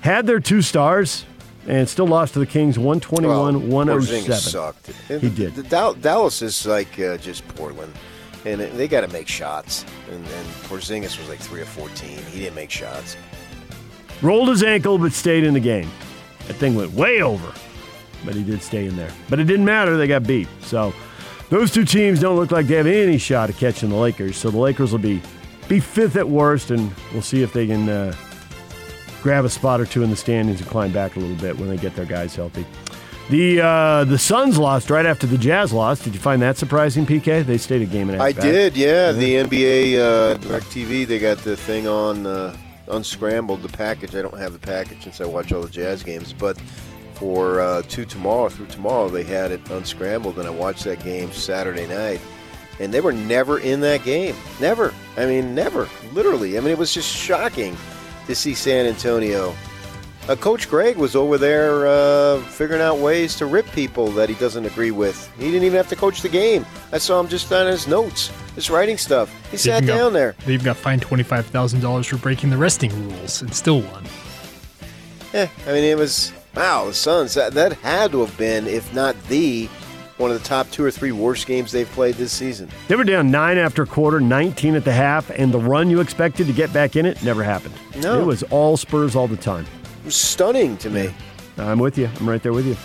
had 0.00 0.26
their 0.26 0.40
two 0.40 0.62
stars 0.62 1.24
and 1.66 1.88
still 1.88 2.06
lost 2.06 2.34
to 2.34 2.38
the 2.38 2.46
Kings 2.46 2.78
121 2.78 3.70
107. 3.70 4.34
sucked. 4.36 4.86
He 5.08 5.28
did. 5.28 5.54
The, 5.56 5.62
Dal- 5.64 5.94
Dallas 5.94 6.40
is 6.42 6.64
like 6.66 6.98
uh, 7.00 7.16
just 7.18 7.46
Portland. 7.48 7.92
And 8.44 8.60
it- 8.60 8.76
they 8.76 8.86
got 8.88 9.00
to 9.00 9.08
make 9.08 9.26
shots. 9.28 9.84
And, 10.10 10.24
and 10.24 10.46
Porzingis 10.68 11.18
was 11.18 11.28
like 11.28 11.40
3 11.40 11.62
of 11.62 11.68
14. 11.68 12.08
He 12.30 12.38
didn't 12.40 12.54
make 12.54 12.70
shots. 12.70 13.16
Rolled 14.22 14.48
his 14.48 14.62
ankle 14.62 14.96
but 14.98 15.12
stayed 15.12 15.44
in 15.44 15.54
the 15.54 15.60
game. 15.60 15.90
That 16.46 16.54
thing 16.54 16.74
went 16.76 16.92
way 16.92 17.20
over, 17.22 17.52
but 18.24 18.34
he 18.36 18.44
did 18.44 18.62
stay 18.62 18.86
in 18.86 18.96
there. 18.96 19.10
But 19.28 19.40
it 19.40 19.44
didn't 19.44 19.64
matter. 19.64 19.96
They 19.96 20.06
got 20.06 20.22
beat. 20.22 20.46
So 20.62 20.94
those 21.48 21.70
two 21.70 21.84
teams 21.84 22.20
don't 22.20 22.36
look 22.36 22.50
like 22.50 22.66
they 22.66 22.76
have 22.76 22.86
any 22.86 23.18
shot 23.18 23.50
at 23.50 23.56
catching 23.56 23.88
the 23.90 23.96
Lakers. 23.96 24.36
So 24.36 24.50
the 24.50 24.58
Lakers 24.58 24.92
will 24.92 24.98
be 24.98 25.22
be 25.68 25.80
fifth 25.80 26.16
at 26.16 26.28
worst, 26.28 26.70
and 26.70 26.92
we'll 27.12 27.22
see 27.22 27.42
if 27.42 27.52
they 27.52 27.66
can 27.66 27.88
uh, 27.88 28.14
grab 29.22 29.44
a 29.44 29.50
spot 29.50 29.80
or 29.80 29.86
two 29.86 30.02
in 30.02 30.10
the 30.10 30.16
standings 30.16 30.60
and 30.60 30.70
climb 30.70 30.92
back 30.92 31.16
a 31.16 31.20
little 31.20 31.36
bit 31.36 31.58
when 31.58 31.68
they 31.68 31.76
get 31.76 31.94
their 31.96 32.04
guys 32.04 32.34
healthy. 32.36 32.64
The 33.28 33.60
uh, 33.60 34.04
the 34.04 34.18
Suns 34.18 34.56
lost 34.56 34.88
right 34.88 35.04
after 35.04 35.26
the 35.26 35.36
Jazz 35.38 35.72
lost. 35.72 36.04
Did 36.04 36.14
you 36.14 36.20
find 36.20 36.40
that 36.42 36.56
surprising, 36.56 37.04
PK? 37.04 37.44
They 37.44 37.58
stayed 37.58 37.82
a 37.82 37.86
game 37.86 38.08
and 38.08 38.20
a 38.20 38.22
half 38.22 38.26
I 38.28 38.32
back. 38.32 38.42
did, 38.42 38.76
yeah. 38.76 39.10
The 39.10 39.34
NBA 39.34 39.98
uh, 39.98 40.34
Direct 40.34 40.66
TV, 40.66 41.04
they 41.04 41.18
got 41.18 41.38
the 41.38 41.56
thing 41.56 41.88
on 41.88 42.24
uh, 42.24 42.56
unscrambled 42.88 43.62
the 43.62 43.68
package. 43.68 44.14
I 44.14 44.22
don't 44.22 44.38
have 44.38 44.52
the 44.52 44.60
package 44.60 45.02
since 45.02 45.20
I 45.20 45.24
watch 45.24 45.52
all 45.52 45.62
the 45.62 45.68
Jazz 45.68 46.04
games, 46.04 46.32
but 46.32 46.56
for 47.16 47.60
uh, 47.60 47.82
two 47.88 48.04
tomorrow 48.04 48.48
through 48.48 48.66
tomorrow, 48.66 49.08
they 49.08 49.24
had 49.24 49.50
it 49.50 49.68
unscrambled, 49.70 50.38
and 50.38 50.46
I 50.46 50.50
watched 50.50 50.84
that 50.84 51.02
game 51.02 51.32
Saturday 51.32 51.86
night, 51.86 52.20
and 52.78 52.92
they 52.92 53.00
were 53.00 53.12
never 53.12 53.58
in 53.58 53.80
that 53.80 54.04
game. 54.04 54.34
Never. 54.60 54.92
I 55.16 55.26
mean, 55.26 55.54
never. 55.54 55.88
Literally. 56.12 56.56
I 56.56 56.60
mean, 56.60 56.70
it 56.70 56.78
was 56.78 56.92
just 56.92 57.08
shocking 57.14 57.76
to 58.26 58.34
see 58.34 58.54
San 58.54 58.86
Antonio. 58.86 59.54
Uh, 60.28 60.34
Coach 60.34 60.68
Gregg 60.68 60.96
was 60.96 61.14
over 61.14 61.38
there 61.38 61.86
uh, 61.86 62.40
figuring 62.40 62.82
out 62.82 62.98
ways 62.98 63.36
to 63.36 63.46
rip 63.46 63.64
people 63.70 64.08
that 64.08 64.28
he 64.28 64.34
doesn't 64.34 64.66
agree 64.66 64.90
with. 64.90 65.30
He 65.38 65.44
didn't 65.44 65.62
even 65.62 65.76
have 65.76 65.88
to 65.90 65.94
coach 65.96 66.20
the 66.20 66.28
game. 66.28 66.66
I 66.92 66.98
saw 66.98 67.20
him 67.20 67.28
just 67.28 67.52
on 67.52 67.66
his 67.68 67.86
notes, 67.86 68.32
just 68.56 68.68
writing 68.68 68.98
stuff. 68.98 69.32
He 69.52 69.56
sat 69.56 69.84
even 69.84 69.86
got- 69.86 69.96
down 69.98 70.12
there. 70.12 70.34
They 70.44 70.54
even 70.54 70.64
got 70.64 70.76
fined 70.76 71.02
twenty 71.02 71.22
five 71.22 71.46
thousand 71.46 71.80
dollars 71.80 72.08
for 72.08 72.16
breaking 72.16 72.50
the 72.50 72.56
resting 72.56 72.90
rules 73.08 73.40
and 73.40 73.54
still 73.54 73.82
won. 73.82 74.04
Yeah, 75.32 75.48
I 75.66 75.72
mean, 75.72 75.84
it 75.84 75.96
was 75.96 76.32
wow. 76.56 76.86
The 76.86 76.94
Suns 76.94 77.34
that, 77.34 77.52
that 77.54 77.74
had 77.74 78.12
to 78.12 78.20
have 78.20 78.36
been, 78.38 78.66
if 78.66 78.92
not 78.94 79.20
the, 79.24 79.68
one 80.16 80.30
of 80.30 80.42
the 80.42 80.48
top 80.48 80.70
two 80.70 80.84
or 80.84 80.90
three 80.90 81.12
worst 81.12 81.46
games 81.46 81.70
they've 81.70 81.90
played 81.90 82.14
this 82.14 82.32
season. 82.32 82.70
They 82.88 82.96
were 82.96 83.04
down 83.04 83.30
nine 83.30 83.58
after 83.58 83.82
a 83.82 83.86
quarter, 83.86 84.20
19 84.20 84.74
at 84.74 84.84
the 84.84 84.92
half, 84.92 85.30
and 85.30 85.52
the 85.52 85.58
run 85.58 85.90
you 85.90 86.00
expected 86.00 86.46
to 86.46 86.52
get 86.52 86.72
back 86.72 86.96
in 86.96 87.06
it 87.06 87.22
never 87.22 87.44
happened. 87.44 87.74
No. 88.00 88.20
It 88.20 88.24
was 88.24 88.42
all 88.44 88.76
Spurs 88.76 89.14
all 89.14 89.28
the 89.28 89.36
time. 89.36 89.66
It 90.00 90.06
was 90.06 90.16
stunning 90.16 90.76
to 90.78 90.90
me. 90.90 91.12
I'm 91.58 91.78
with 91.78 91.98
you. 91.98 92.08
I'm 92.18 92.28
right 92.28 92.42
there 92.42 92.52
with 92.52 92.66
you. 92.66 92.76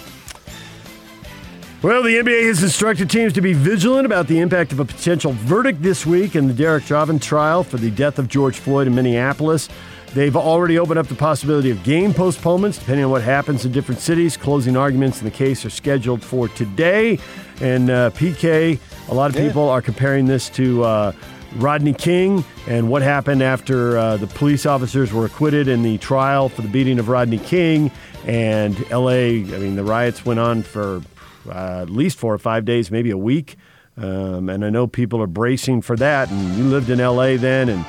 Well, 1.81 2.03
the 2.03 2.15
NBA 2.15 2.45
has 2.45 2.61
instructed 2.61 3.09
teams 3.09 3.33
to 3.33 3.41
be 3.41 3.53
vigilant 3.53 4.05
about 4.05 4.27
the 4.27 4.39
impact 4.39 4.71
of 4.71 4.79
a 4.79 4.85
potential 4.85 5.31
verdict 5.33 5.81
this 5.81 6.05
week 6.05 6.35
in 6.35 6.47
the 6.47 6.53
Derek 6.53 6.83
Chauvin 6.83 7.17
trial 7.17 7.63
for 7.63 7.77
the 7.77 7.89
death 7.89 8.19
of 8.19 8.27
George 8.27 8.59
Floyd 8.59 8.85
in 8.85 8.93
Minneapolis. 8.93 9.67
They've 10.13 10.35
already 10.35 10.77
opened 10.77 10.99
up 10.99 11.07
the 11.07 11.15
possibility 11.15 11.71
of 11.71 11.83
game 11.83 12.13
postponements 12.13 12.77
depending 12.77 13.05
on 13.05 13.11
what 13.11 13.21
happens 13.21 13.63
in 13.65 13.71
different 13.71 14.01
cities. 14.01 14.35
Closing 14.35 14.75
arguments 14.75 15.19
in 15.19 15.25
the 15.25 15.31
case 15.31 15.63
are 15.65 15.69
scheduled 15.69 16.21
for 16.21 16.49
today. 16.49 17.17
And 17.61 17.89
uh, 17.89 18.09
PK, 18.11 18.77
a 19.07 19.13
lot 19.13 19.29
of 19.29 19.37
Yeah. 19.37 19.47
people 19.47 19.69
are 19.69 19.81
comparing 19.81 20.25
this 20.25 20.49
to 20.49 20.83
uh, 20.83 21.11
Rodney 21.55 21.93
King 21.93 22.43
and 22.67 22.89
what 22.89 23.01
happened 23.01 23.41
after 23.41 23.97
uh, 23.97 24.17
the 24.17 24.27
police 24.27 24.65
officers 24.65 25.13
were 25.13 25.25
acquitted 25.25 25.69
in 25.69 25.81
the 25.81 25.97
trial 25.99 26.49
for 26.49 26.61
the 26.61 26.67
beating 26.67 26.99
of 26.99 27.07
Rodney 27.07 27.37
King. 27.39 27.89
And 28.25 28.77
LA, 28.91 29.09
I 29.11 29.59
mean, 29.59 29.77
the 29.77 29.83
riots 29.83 30.25
went 30.25 30.41
on 30.41 30.61
for 30.63 31.01
uh, 31.49 31.81
at 31.83 31.89
least 31.89 32.17
four 32.17 32.33
or 32.33 32.37
five 32.37 32.65
days, 32.65 32.91
maybe 32.91 33.11
a 33.11 33.17
week. 33.17 33.55
Um, 33.97 34.49
and 34.49 34.65
I 34.65 34.69
know 34.69 34.87
people 34.87 35.21
are 35.21 35.27
bracing 35.27 35.81
for 35.83 35.95
that. 35.95 36.29
And 36.29 36.57
you 36.57 36.65
lived 36.65 36.89
in 36.89 36.99
LA 36.99 37.37
then, 37.37 37.69
and 37.69 37.85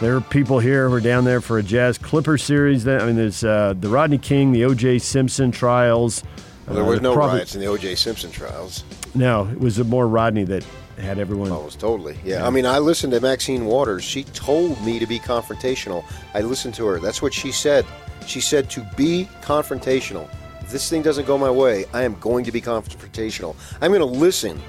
there 0.00 0.16
are 0.16 0.20
people 0.20 0.58
here 0.58 0.88
who 0.88 0.94
are 0.94 1.00
down 1.00 1.24
there 1.24 1.40
for 1.40 1.58
a 1.58 1.62
Jazz 1.62 1.98
Clipper 1.98 2.36
series. 2.38 2.84
Then 2.84 3.00
I 3.00 3.06
mean, 3.06 3.16
there's 3.16 3.44
uh, 3.44 3.74
the 3.78 3.88
Rodney 3.88 4.18
King, 4.18 4.52
the 4.52 4.64
O.J. 4.64 4.98
Simpson 4.98 5.50
trials. 5.50 6.22
Well, 6.66 6.76
there 6.76 6.84
Uh, 6.84 6.88
was 6.88 7.00
no 7.00 7.14
probably- 7.14 7.36
riots 7.36 7.54
in 7.54 7.60
the 7.60 7.66
O.J. 7.68 7.94
Simpson 7.94 8.30
trials. 8.30 8.84
No, 9.14 9.48
it 9.50 9.60
was 9.60 9.78
more 9.84 10.08
Rodney 10.08 10.44
that 10.44 10.64
had 10.98 11.18
everyone. 11.18 11.50
Oh, 11.50 11.60
it 11.60 11.64
was 11.64 11.76
totally. 11.76 12.16
Yeah. 12.24 12.46
I 12.46 12.50
mean, 12.50 12.66
I 12.66 12.78
listened 12.78 13.12
to 13.12 13.20
Maxine 13.20 13.64
Waters. 13.66 14.02
She 14.04 14.24
told 14.24 14.80
me 14.84 14.98
to 14.98 15.06
be 15.06 15.18
confrontational. 15.18 16.04
I 16.34 16.40
listened 16.40 16.74
to 16.74 16.86
her. 16.86 16.98
That's 17.00 17.20
what 17.22 17.32
she 17.34 17.52
said. 17.52 17.84
She 18.26 18.40
said 18.40 18.70
to 18.70 18.80
be 18.96 19.28
confrontational. 19.42 20.28
If 20.60 20.70
this 20.70 20.88
thing 20.88 21.02
doesn't 21.02 21.26
go 21.26 21.36
my 21.36 21.50
way, 21.50 21.84
I 21.92 22.02
am 22.02 22.14
going 22.20 22.44
to 22.46 22.52
be 22.52 22.60
confrontational. 22.60 23.54
I'm 23.80 23.90
going 23.92 24.00
to 24.00 24.06
listen 24.06 24.60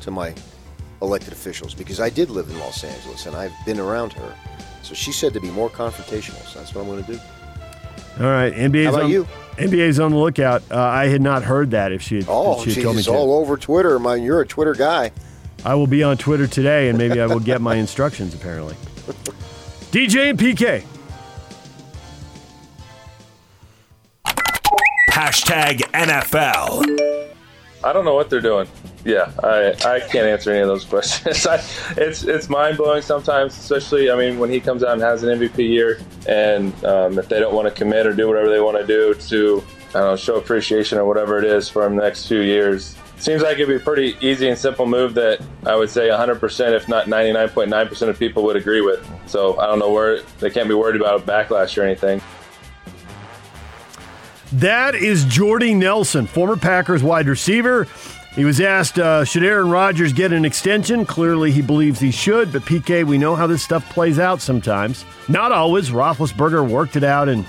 to 0.00 0.10
my 0.10 0.32
elected 1.02 1.32
officials 1.32 1.74
because 1.74 2.00
I 2.00 2.10
did 2.10 2.30
live 2.30 2.48
in 2.50 2.58
Los 2.58 2.82
Angeles 2.84 3.26
and 3.26 3.36
I've 3.36 3.52
been 3.64 3.78
around 3.80 4.12
her. 4.14 4.34
So 4.82 4.94
she 4.94 5.12
said 5.12 5.32
to 5.34 5.40
be 5.40 5.50
more 5.50 5.68
confrontational. 5.70 6.42
So 6.46 6.58
that's 6.58 6.74
what 6.74 6.82
I'm 6.82 6.88
going 6.88 7.04
to 7.04 7.12
do. 7.12 7.20
All 8.20 8.26
right, 8.30 8.52
NBA's 8.52 8.86
How 8.86 8.90
about 8.92 9.02
on, 9.04 9.10
you? 9.10 9.28
NBA's 9.56 10.00
on 10.00 10.10
the 10.10 10.16
lookout. 10.16 10.62
Uh, 10.70 10.80
I 10.80 11.06
had 11.06 11.20
not 11.22 11.42
heard 11.44 11.70
that. 11.72 11.92
If 11.92 12.02
she 12.02 12.16
had, 12.16 12.24
Oh, 12.28 12.54
if 12.58 12.64
she 12.64 12.70
had 12.70 12.74
geez, 12.76 12.84
told 12.84 12.96
me 12.96 13.00
it's 13.00 13.08
to. 13.08 13.14
all 13.14 13.34
over 13.38 13.56
Twitter. 13.56 13.98
Man, 13.98 14.22
you're 14.22 14.40
a 14.40 14.46
Twitter 14.46 14.74
guy. 14.74 15.12
I 15.64 15.74
will 15.74 15.86
be 15.86 16.02
on 16.02 16.16
Twitter 16.16 16.46
today, 16.46 16.88
and 16.88 16.96
maybe 16.98 17.20
I 17.20 17.26
will 17.26 17.40
get 17.40 17.60
my 17.60 17.74
instructions. 17.84 18.34
Apparently, 18.34 18.74
DJ 19.92 20.30
and 20.30 20.38
PK. 20.38 20.84
Hashtag 25.10 25.78
NFL. 25.92 27.17
I 27.88 27.92
don't 27.94 28.04
know 28.04 28.14
what 28.14 28.28
they're 28.28 28.42
doing. 28.42 28.68
Yeah, 29.02 29.32
I, 29.42 29.70
I 29.86 30.00
can't 30.00 30.26
answer 30.26 30.50
any 30.50 30.60
of 30.60 30.68
those 30.68 30.84
questions. 30.92 31.46
I, 31.46 31.54
it's 31.96 32.22
it's 32.24 32.50
mind 32.50 32.76
blowing 32.76 33.00
sometimes, 33.00 33.56
especially 33.56 34.10
I 34.10 34.16
mean 34.16 34.38
when 34.38 34.50
he 34.50 34.60
comes 34.60 34.84
out 34.84 34.92
and 34.92 35.00
has 35.00 35.22
an 35.22 35.38
MVP 35.38 35.66
year, 35.66 35.98
and 36.28 36.72
um, 36.84 37.18
if 37.18 37.30
they 37.30 37.40
don't 37.40 37.54
want 37.54 37.66
to 37.66 37.74
commit 37.74 38.06
or 38.06 38.12
do 38.12 38.28
whatever 38.28 38.50
they 38.50 38.60
want 38.60 38.76
to 38.76 38.86
do 38.86 39.14
to 39.14 39.64
I 39.88 39.92
don't 40.00 40.02
know 40.02 40.16
show 40.16 40.36
appreciation 40.36 40.98
or 40.98 41.06
whatever 41.06 41.38
it 41.38 41.44
is 41.44 41.70
for 41.70 41.86
him 41.86 41.96
the 41.96 42.02
next 42.02 42.26
few 42.26 42.40
years. 42.40 42.94
Seems 43.16 43.42
like 43.42 43.54
it'd 43.54 43.68
be 43.68 43.76
a 43.76 43.80
pretty 43.80 44.16
easy 44.20 44.48
and 44.48 44.56
simple 44.56 44.86
move 44.86 45.14
that 45.14 45.40
I 45.64 45.74
would 45.74 45.90
say 45.90 46.08
100%, 46.08 46.72
if 46.72 46.88
not 46.88 47.06
99.9% 47.06 48.08
of 48.08 48.16
people 48.16 48.44
would 48.44 48.54
agree 48.54 48.80
with. 48.80 49.04
So 49.26 49.58
I 49.58 49.66
don't 49.66 49.80
know 49.80 49.90
where 49.90 50.22
they 50.38 50.50
can't 50.50 50.68
be 50.68 50.74
worried 50.74 51.00
about 51.00 51.22
a 51.22 51.24
backlash 51.24 51.76
or 51.76 51.82
anything. 51.82 52.20
That 54.52 54.94
is 54.94 55.24
Jordy 55.24 55.74
Nelson, 55.74 56.26
former 56.26 56.56
Packers 56.56 57.02
wide 57.02 57.28
receiver. 57.28 57.86
He 58.34 58.44
was 58.44 58.60
asked, 58.60 58.98
uh, 58.98 59.24
should 59.24 59.44
Aaron 59.44 59.68
Rodgers 59.68 60.12
get 60.12 60.32
an 60.32 60.44
extension? 60.44 61.04
Clearly, 61.04 61.50
he 61.50 61.60
believes 61.60 62.00
he 62.00 62.10
should, 62.10 62.52
but 62.52 62.62
PK, 62.62 63.04
we 63.04 63.18
know 63.18 63.34
how 63.34 63.46
this 63.46 63.62
stuff 63.62 63.88
plays 63.90 64.18
out 64.18 64.40
sometimes. 64.40 65.04
Not 65.28 65.52
always. 65.52 65.90
Roethlisberger 65.90 66.66
worked 66.68 66.96
it 66.96 67.04
out 67.04 67.28
in 67.28 67.44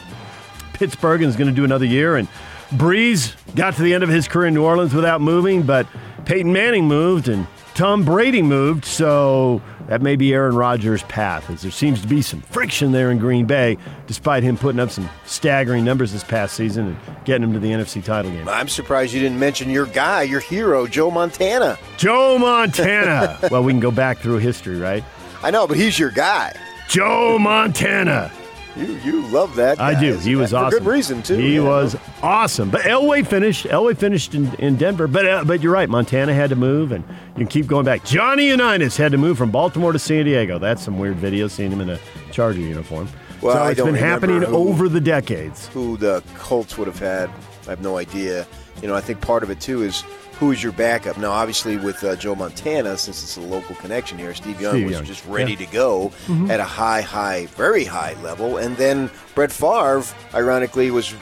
Pittsburgh 0.74 1.22
and 1.22 1.29
is 1.29 1.36
going 1.36 1.50
to 1.50 1.56
do 1.56 1.63
another 1.63 1.86
year. 1.86 2.18
And 2.18 2.27
Brees 2.72 3.36
got 3.56 3.75
to 3.75 3.84
the 3.84 3.94
end 3.94 4.03
of 4.03 4.10
his 4.10 4.27
career 4.27 4.48
in 4.48 4.53
New 4.53 4.63
Orleans 4.63 4.94
without 4.94 5.22
moving, 5.22 5.63
but 5.63 5.88
Peyton 6.25 6.51
Manning 6.51 6.86
moved 6.86 7.29
and 7.29 7.48
Tom 7.75 8.03
Brady 8.03 8.41
moved, 8.41 8.84
so 8.84 9.62
that 9.89 10.03
may 10.03 10.15
be 10.15 10.36
Aaron 10.36 10.55
Rodgers' 10.55 11.01
path, 11.03 11.50
as 11.50 11.63
there 11.63 11.72
seems 11.72 12.00
to 12.03 12.08
be 12.08 12.22
some 12.22 12.41
friction 12.41 12.91
there 12.91 13.10
in 13.10 13.17
Green 13.17 13.48
Bay, 13.48 13.75
despite 14.05 14.43
him 14.43 14.55
putting 14.55 14.79
up 14.79 14.91
some 14.91 15.10
staggering 15.25 15.84
numbers 15.84 16.12
this 16.12 16.24
past 16.24 16.53
season 16.53 16.89
and 16.89 16.98
getting 17.25 17.41
him 17.41 17.53
to 17.53 17.60
the 17.60 17.72
NFC 17.72 18.03
title 18.03 18.29
game. 18.29 18.48
I'm 18.48 18.67
surprised 18.67 19.13
you 19.13 19.19
didn't 19.19 19.39
mention 19.39 19.72
your 19.72 19.88
guy, 19.88 20.22
your 20.22 20.41
hero, 20.41 20.86
Joe 20.86 21.10
Montana. 21.10 21.75
Joe 21.98 22.38
Montana. 22.38 23.39
well, 23.51 23.63
we 23.63 23.74
can 23.74 23.79
go 23.79 23.89
back 23.89 24.19
through 24.19 24.38
history, 24.38 24.77
right? 24.79 25.03
I 25.41 25.50
know, 25.50 25.65
but 25.65 25.75
he's 25.75 25.98
your 25.98 26.12
guy. 26.12 26.53
Joe 26.88 27.39
Montana. 27.39 28.31
You 28.76 28.86
you 29.04 29.22
love 29.28 29.56
that. 29.56 29.78
Guy. 29.78 29.90
I 29.90 30.00
do. 30.00 30.18
He 30.18 30.36
was 30.36 30.52
for 30.52 30.58
awesome. 30.58 30.80
good 30.80 30.88
reason 30.88 31.24
too. 31.24 31.38
He 31.38 31.56
yeah. 31.56 31.62
was 31.62 31.98
awesome. 32.22 32.70
But 32.70 32.82
Elway 32.82 33.26
finished. 33.26 33.66
Elway 33.66 33.98
finished 33.98 34.36
in, 34.36 34.54
in 34.56 34.76
Denver. 34.78 35.08
But 35.08 35.26
uh, 35.26 35.44
but 35.44 35.62
you're 35.62 35.74
right. 35.74 35.90
Montana 35.90 36.34
had 36.34 36.50
to 36.52 36.56
move, 36.56 36.92
and 36.92 37.04
you 37.36 37.46
can 37.46 37.48
keep 37.48 37.68
going 37.68 37.86
back. 37.86 38.06
Johnny 38.06 38.48
Unitas 38.48 38.96
had 38.96 39.12
to 39.12 39.18
move 39.18 39.38
from 39.38 39.52
Baltimore 39.52 39.92
to 39.92 40.00
San 40.00 40.26
Diego. 40.26 40.60
That's 40.60 40.84
some 40.84 41.00
weird 41.00 41.18
video 41.18 41.48
seeing 41.48 41.72
him 41.72 41.82
in 41.82 41.90
a 41.90 42.00
Charger 42.32 42.62
uniform. 42.62 43.10
Well, 43.42 43.56
so 43.56 43.68
it's 43.72 43.82
been 43.82 43.96
happening 43.96 44.42
who- 44.42 44.56
over 44.56 44.90
the 44.90 45.00
decades. 45.02 45.68
who 45.70 45.98
the 45.98 46.22
Colts 46.38 46.78
would 46.78 46.88
have 46.88 47.00
had. 47.00 47.30
I 47.68 47.70
have 47.72 47.82
no 47.82 47.98
idea. 47.98 48.46
You 48.82 48.88
know, 48.88 48.96
I 48.96 49.02
think 49.02 49.22
part 49.22 49.44
of 49.44 49.50
it 49.50 49.60
too 49.60 49.82
is 49.84 50.04
who 50.39 50.51
is 50.51 50.63
your 50.63 50.72
backup. 50.72 51.17
Now, 51.17 51.31
obviously, 51.31 51.75
with 51.77 52.03
uh, 52.03 52.15
Joe 52.15 52.34
Montana, 52.36 52.98
since 52.98 53.22
it's 53.24 53.36
a 53.38 53.41
local 53.41 53.75
connection 53.75 54.17
here, 54.17 54.34
Steve 54.34 54.60
Young 54.62 54.74
Steve 54.74 54.86
was 54.86 54.93
Young, 54.93 55.03
just 55.05 55.25
ready 55.25 55.51
yeah. 55.51 55.58
to 55.60 55.65
go 55.67 56.12
Mhm. 56.27 56.50
at 56.50 56.60
a 56.60 56.63
high, 56.63 57.01
high, 57.01 57.48
very 57.58 57.84
high 57.84 58.15
level. 58.24 58.58
And 58.58 58.77
then 58.77 59.10
Brett 59.36 59.51
Favre, 59.51 60.03
ironically, 60.34 60.91
was 60.91 61.13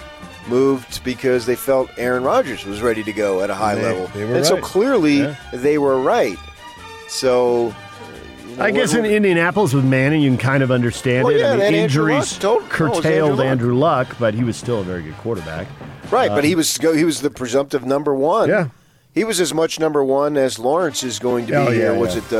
moved 0.47 1.03
because 1.03 1.45
they 1.45 1.55
felt 1.55 1.89
Aaron 1.97 2.23
Rodgers 2.23 2.65
was 2.65 2.81
ready 2.81 3.03
to 3.03 3.11
go 3.11 3.41
at 3.41 3.49
a 3.49 3.55
high 3.55 3.75
They- 3.75 3.81
level. 3.83 4.09
they 4.13 4.21
and 4.37 4.45
so 4.45 4.57
clearly 4.57 5.19
Yeah. 5.21 5.35
they 5.51 5.77
were 5.77 5.99
right. 5.99 6.37
So. 7.09 7.73
you 8.49 8.55
know, 8.55 8.63
I 8.63 8.71
guess 8.71 8.93
in 8.93 9.03
Indianapolis 9.05 9.73
with 9.73 9.83
Manning, 9.85 10.21
you 10.21 10.29
can 10.29 10.37
kind 10.37 10.63
of 10.63 10.71
understand 10.71 11.25
Well, 11.25 11.35
it. 11.35 11.39
yeah, 11.39 11.51
I 11.51 11.57
mean, 11.57 11.61
Andrew 11.63 11.79
injuries 12.09 12.33
Luck 12.43 12.43
no, 12.43 12.67
curtailed 12.69 13.05
Andrew 13.05 13.35
Luck. 13.35 13.45
Andrew 13.45 13.75
Luck, 13.75 14.15
but 14.19 14.33
he 14.33 14.43
was 14.43 14.57
still 14.57 14.79
a 14.81 14.83
very 14.83 15.01
good 15.03 15.17
quarterback. 15.17 15.67
Right, 16.11 16.29
but 16.29 16.39
Uh, 16.39 16.47
he 16.47 16.55
was 16.55 16.77
he 16.77 17.03
was 17.03 17.19
the 17.21 17.29
presumptive 17.29 17.85
number 17.85 18.13
one. 18.15 18.47
Yeah. 18.49 18.67
He 19.17 19.23
was 19.23 19.41
as 19.41 19.51
much 19.51 19.79
number 19.79 20.03
one 20.03 20.37
as 20.37 20.59
Lawrence 20.59 21.03
is 21.03 21.17
going 21.17 21.47
to 21.47 21.51
be. 21.51 21.57
Oh, 21.57 21.71
yeah, 21.71 21.89
uh, 21.89 21.95
what's 21.95 22.15
yeah. 22.15 22.21
it? 22.21 22.33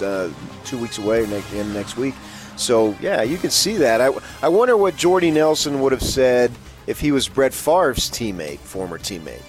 Uh, 0.00 0.04
uh, 0.04 0.30
two 0.64 0.78
weeks 0.78 0.98
away 0.98 1.26
next 1.26 1.52
in 1.52 1.72
next 1.72 1.96
week. 1.96 2.14
So 2.56 2.94
yeah, 3.00 3.22
you 3.22 3.38
can 3.38 3.50
see 3.50 3.78
that. 3.78 4.00
I 4.00 4.10
I 4.42 4.48
wonder 4.48 4.76
what 4.76 4.96
Jordy 4.96 5.30
Nelson 5.30 5.80
would 5.80 5.92
have 5.92 6.02
said 6.02 6.52
if 6.86 7.00
he 7.00 7.10
was 7.10 7.28
Brett 7.28 7.54
Favre's 7.54 8.10
teammate, 8.10 8.58
former 8.58 8.98
teammate. 8.98 9.42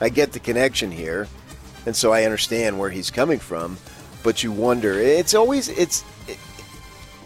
I 0.00 0.08
get 0.08 0.32
the 0.32 0.40
connection 0.40 0.90
here, 0.90 1.28
and 1.86 1.94
so 1.94 2.12
I 2.12 2.24
understand 2.24 2.78
where 2.78 2.90
he's 2.90 3.10
coming 3.10 3.38
from. 3.38 3.78
But 4.24 4.42
you 4.42 4.50
wonder. 4.50 4.94
It's 4.94 5.34
always 5.34 5.68
it's. 5.68 6.04
It, 6.26 6.38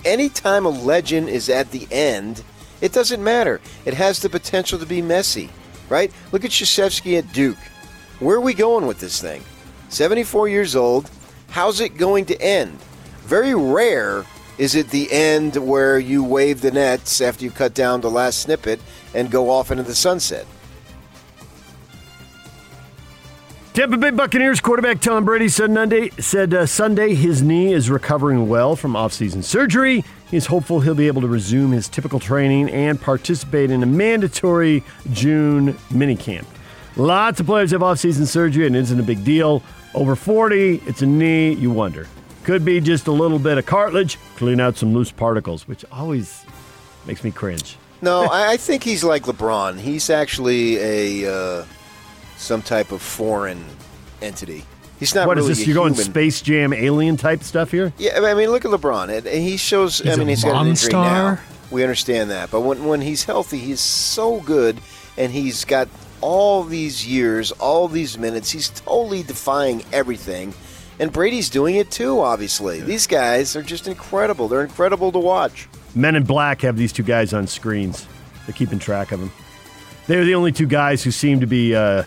anytime 0.05 0.67
a 0.67 0.71
legend 0.71 1.31
is 1.31 1.49
at 1.49 1.71
the 1.71 1.89
end, 1.91 2.43
it 2.83 2.93
doesn't 2.93 3.23
matter. 3.25 3.63
It 3.87 3.95
has 3.95 4.21
the 4.21 4.29
potential 4.29 4.79
to 4.79 4.87
be 4.87 5.01
messy, 5.01 5.49
right? 5.89 6.13
Look 6.33 6.45
at 6.45 6.51
Krzyzewski 6.51 7.19
at 7.19 7.33
Duke. 7.33 7.57
Where 8.21 8.37
are 8.37 8.41
we 8.41 8.55
going 8.55 8.87
with 8.87 9.01
this 9.01 9.21
thing? 9.21 9.43
74 9.89 10.49
years 10.49 10.77
old. 10.77 11.11
How's 11.51 11.81
it 11.81 11.97
going 11.97 12.27
to 12.27 12.41
end? 12.41 12.79
Very 13.23 13.55
rare 13.55 14.25
is 14.57 14.77
it 14.77 14.91
the 14.91 15.11
end 15.11 15.57
where 15.57 15.99
you 15.99 16.23
wave 16.23 16.61
the 16.61 16.71
nets 16.71 17.21
after 17.21 17.45
you 17.45 17.51
cut 17.51 17.75
down 17.75 18.01
the 18.01 18.11
last 18.11 18.41
snippet 18.41 18.81
and 19.15 19.31
go 19.31 19.51
off 19.51 19.71
into 19.71 19.83
the 19.83 19.95
sunset. 19.95 20.47
Tampa 23.73 23.97
Bay 23.97 24.11
Buccaneers 24.11 24.61
quarterback 24.61 25.01
Tom 25.01 25.25
Brady 25.25 25.49
said 25.49 25.69
Monday 25.73 26.11
said 26.21 26.55
uh, 26.55 26.65
Sunday 26.65 27.15
his 27.15 27.43
knee 27.43 27.73
is 27.73 27.91
recovering 27.91 28.49
well 28.49 28.77
from 28.77 28.93
offseason 28.93 29.43
surgery. 29.43 30.05
He's 30.31 30.47
hopeful 30.47 30.79
he'll 30.79 30.95
be 30.95 31.09
able 31.09 31.23
to 31.23 31.29
resume 31.29 31.73
his 31.73 31.89
typical 31.89 32.21
training 32.21 32.71
and 32.71 33.01
participate 33.01 33.73
in 33.73 33.83
a 33.83 33.87
mandatory 33.87 34.85
June 35.11 35.75
minicamp. 35.91 36.47
Lots 36.97 37.41
of 37.41 37.47
players 37.47 37.73
have 37.73 37.81
offseason 37.81 38.27
surgery 38.27 38.67
and 38.67 38.77
it 38.77 38.81
isn't 38.81 39.01
a 39.01 39.03
big 39.03 39.25
deal. 39.25 39.63
Over 39.95 40.15
40, 40.17 40.83
it's 40.87 41.03
a 41.03 41.07
knee, 41.07 41.53
you 41.55 41.71
wonder. 41.71 42.07
Could 42.45 42.65
be 42.65 42.81
just 42.81 43.07
a 43.07 43.13
little 43.13 43.39
bit 43.39 43.59
of 43.59 43.67
cartilage, 43.67 44.19
clean 44.37 44.61
out 44.61 44.77
some 44.77 44.93
loose 44.95 45.11
particles, 45.11 45.67
which 45.67 45.85
always 45.91 46.45
makes 47.07 47.25
me 47.25 47.31
cringe. 47.31 47.77
No, 48.03 48.25
I, 48.25 48.53
I 48.53 48.57
think 48.59 48.83
he's 48.83 49.03
like 49.03 49.23
LeBron. 49.23 49.79
He's 49.79 50.11
actually 50.11 50.77
a 50.77 51.33
uh, 51.33 51.65
some 52.37 52.61
type 52.61 52.93
of 52.93 53.01
foreign 53.01 53.65
entity. 54.21 54.65
He's 55.01 55.15
not 55.15 55.27
What 55.27 55.39
is 55.39 55.45
really 55.45 55.55
this? 55.55 55.67
You're 55.67 55.75
going. 55.75 55.95
Space 55.95 56.43
Jam 56.43 56.73
alien 56.73 57.17
type 57.17 57.43
stuff 57.43 57.71
here? 57.71 57.93
Yeah, 57.99 58.21
I 58.23 58.35
mean, 58.35 58.51
look 58.51 58.65
at 58.65 58.71
LeBron. 58.71 59.27
He 59.27 59.57
shows. 59.57 60.01
I 60.03 60.11
He's 60.11 60.19
mean, 60.19 60.29
a 60.29 60.31
he's 60.33 60.45
got 60.45 60.63
an 60.63 60.69
injury 60.69 60.93
now. 60.93 61.39
We 61.71 61.83
understand 61.83 62.31
that, 62.31 62.51
but 62.51 62.61
when 62.61 62.85
when 62.85 63.01
he's 63.01 63.25
healthy, 63.25 63.59
he's 63.59 63.81
so 63.81 64.41
good, 64.41 64.79
and 65.17 65.33
he's 65.33 65.65
got 65.65 65.89
all 66.21 66.65
these 66.65 67.07
years, 67.07 67.53
all 67.53 67.89
these 67.89 68.19
minutes. 68.19 68.51
He's 68.51 68.69
totally 68.71 69.23
defying 69.23 69.85
everything, 69.93 70.55
and 70.99 71.13
Brady's 71.13 71.51
doing 71.51 71.77
it 71.77 71.91
too. 71.91 72.21
Obviously, 72.21 72.81
these 72.81 73.07
guys 73.07 73.57
are 73.57 73.63
just 73.63 73.87
incredible. 73.87 74.49
They're 74.49 74.63
incredible 74.63 75.13
to 75.13 75.19
watch. 75.19 75.69
Men 75.95 76.17
in 76.17 76.25
Black 76.25 76.63
have 76.63 76.77
these 76.77 76.93
two 76.93 77.03
guys 77.03 77.33
on 77.33 77.47
screens. 77.47 78.07
They're 78.47 78.55
keeping 78.55 78.79
track 78.79 79.13
of 79.13 79.21
them. 79.21 79.33
They're 80.07 80.25
the 80.25 80.35
only 80.35 80.53
two 80.53 80.67
guys 80.67 81.03
who 81.03 81.11
seem 81.11 81.41
to 81.41 81.47
be 81.47 81.75
uh, 81.75 82.05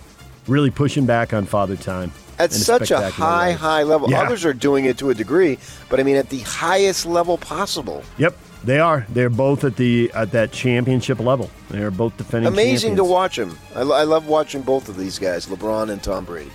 really 0.47 0.69
pushing 0.69 1.05
back 1.05 1.33
on 1.33 1.45
Father 1.45 1.75
Time. 1.75 2.11
At 2.39 2.51
such 2.51 2.91
a 2.91 3.09
high, 3.09 3.47
way. 3.47 3.53
high 3.53 3.83
level. 3.83 4.11
Yeah. 4.11 4.21
Others 4.21 4.45
are 4.45 4.53
doing 4.53 4.85
it 4.85 4.99
to 4.99 5.09
a 5.09 5.13
degree, 5.15 5.57
but 5.89 5.99
I 5.99 6.03
mean, 6.03 6.17
at 6.17 6.29
the 6.29 6.39
highest 6.39 7.07
level 7.07 7.37
possible. 7.39 8.03
Yep, 8.19 8.37
they 8.63 8.79
are. 8.79 9.05
They're 9.09 9.29
both 9.29 9.63
at 9.63 9.75
the 9.75 10.11
at 10.13 10.31
that 10.31 10.51
championship 10.51 11.19
level. 11.19 11.49
They're 11.69 11.91
both 11.91 12.17
defending. 12.17 12.51
Amazing 12.51 12.95
to 12.97 13.03
watch 13.03 13.35
them. 13.37 13.57
I, 13.75 13.81
I 13.81 14.03
love 14.03 14.27
watching 14.27 14.61
both 14.61 14.89
of 14.89 14.97
these 14.97 15.19
guys, 15.19 15.47
LeBron 15.47 15.89
and 15.89 16.01
Tom 16.01 16.25
Brady. 16.25 16.51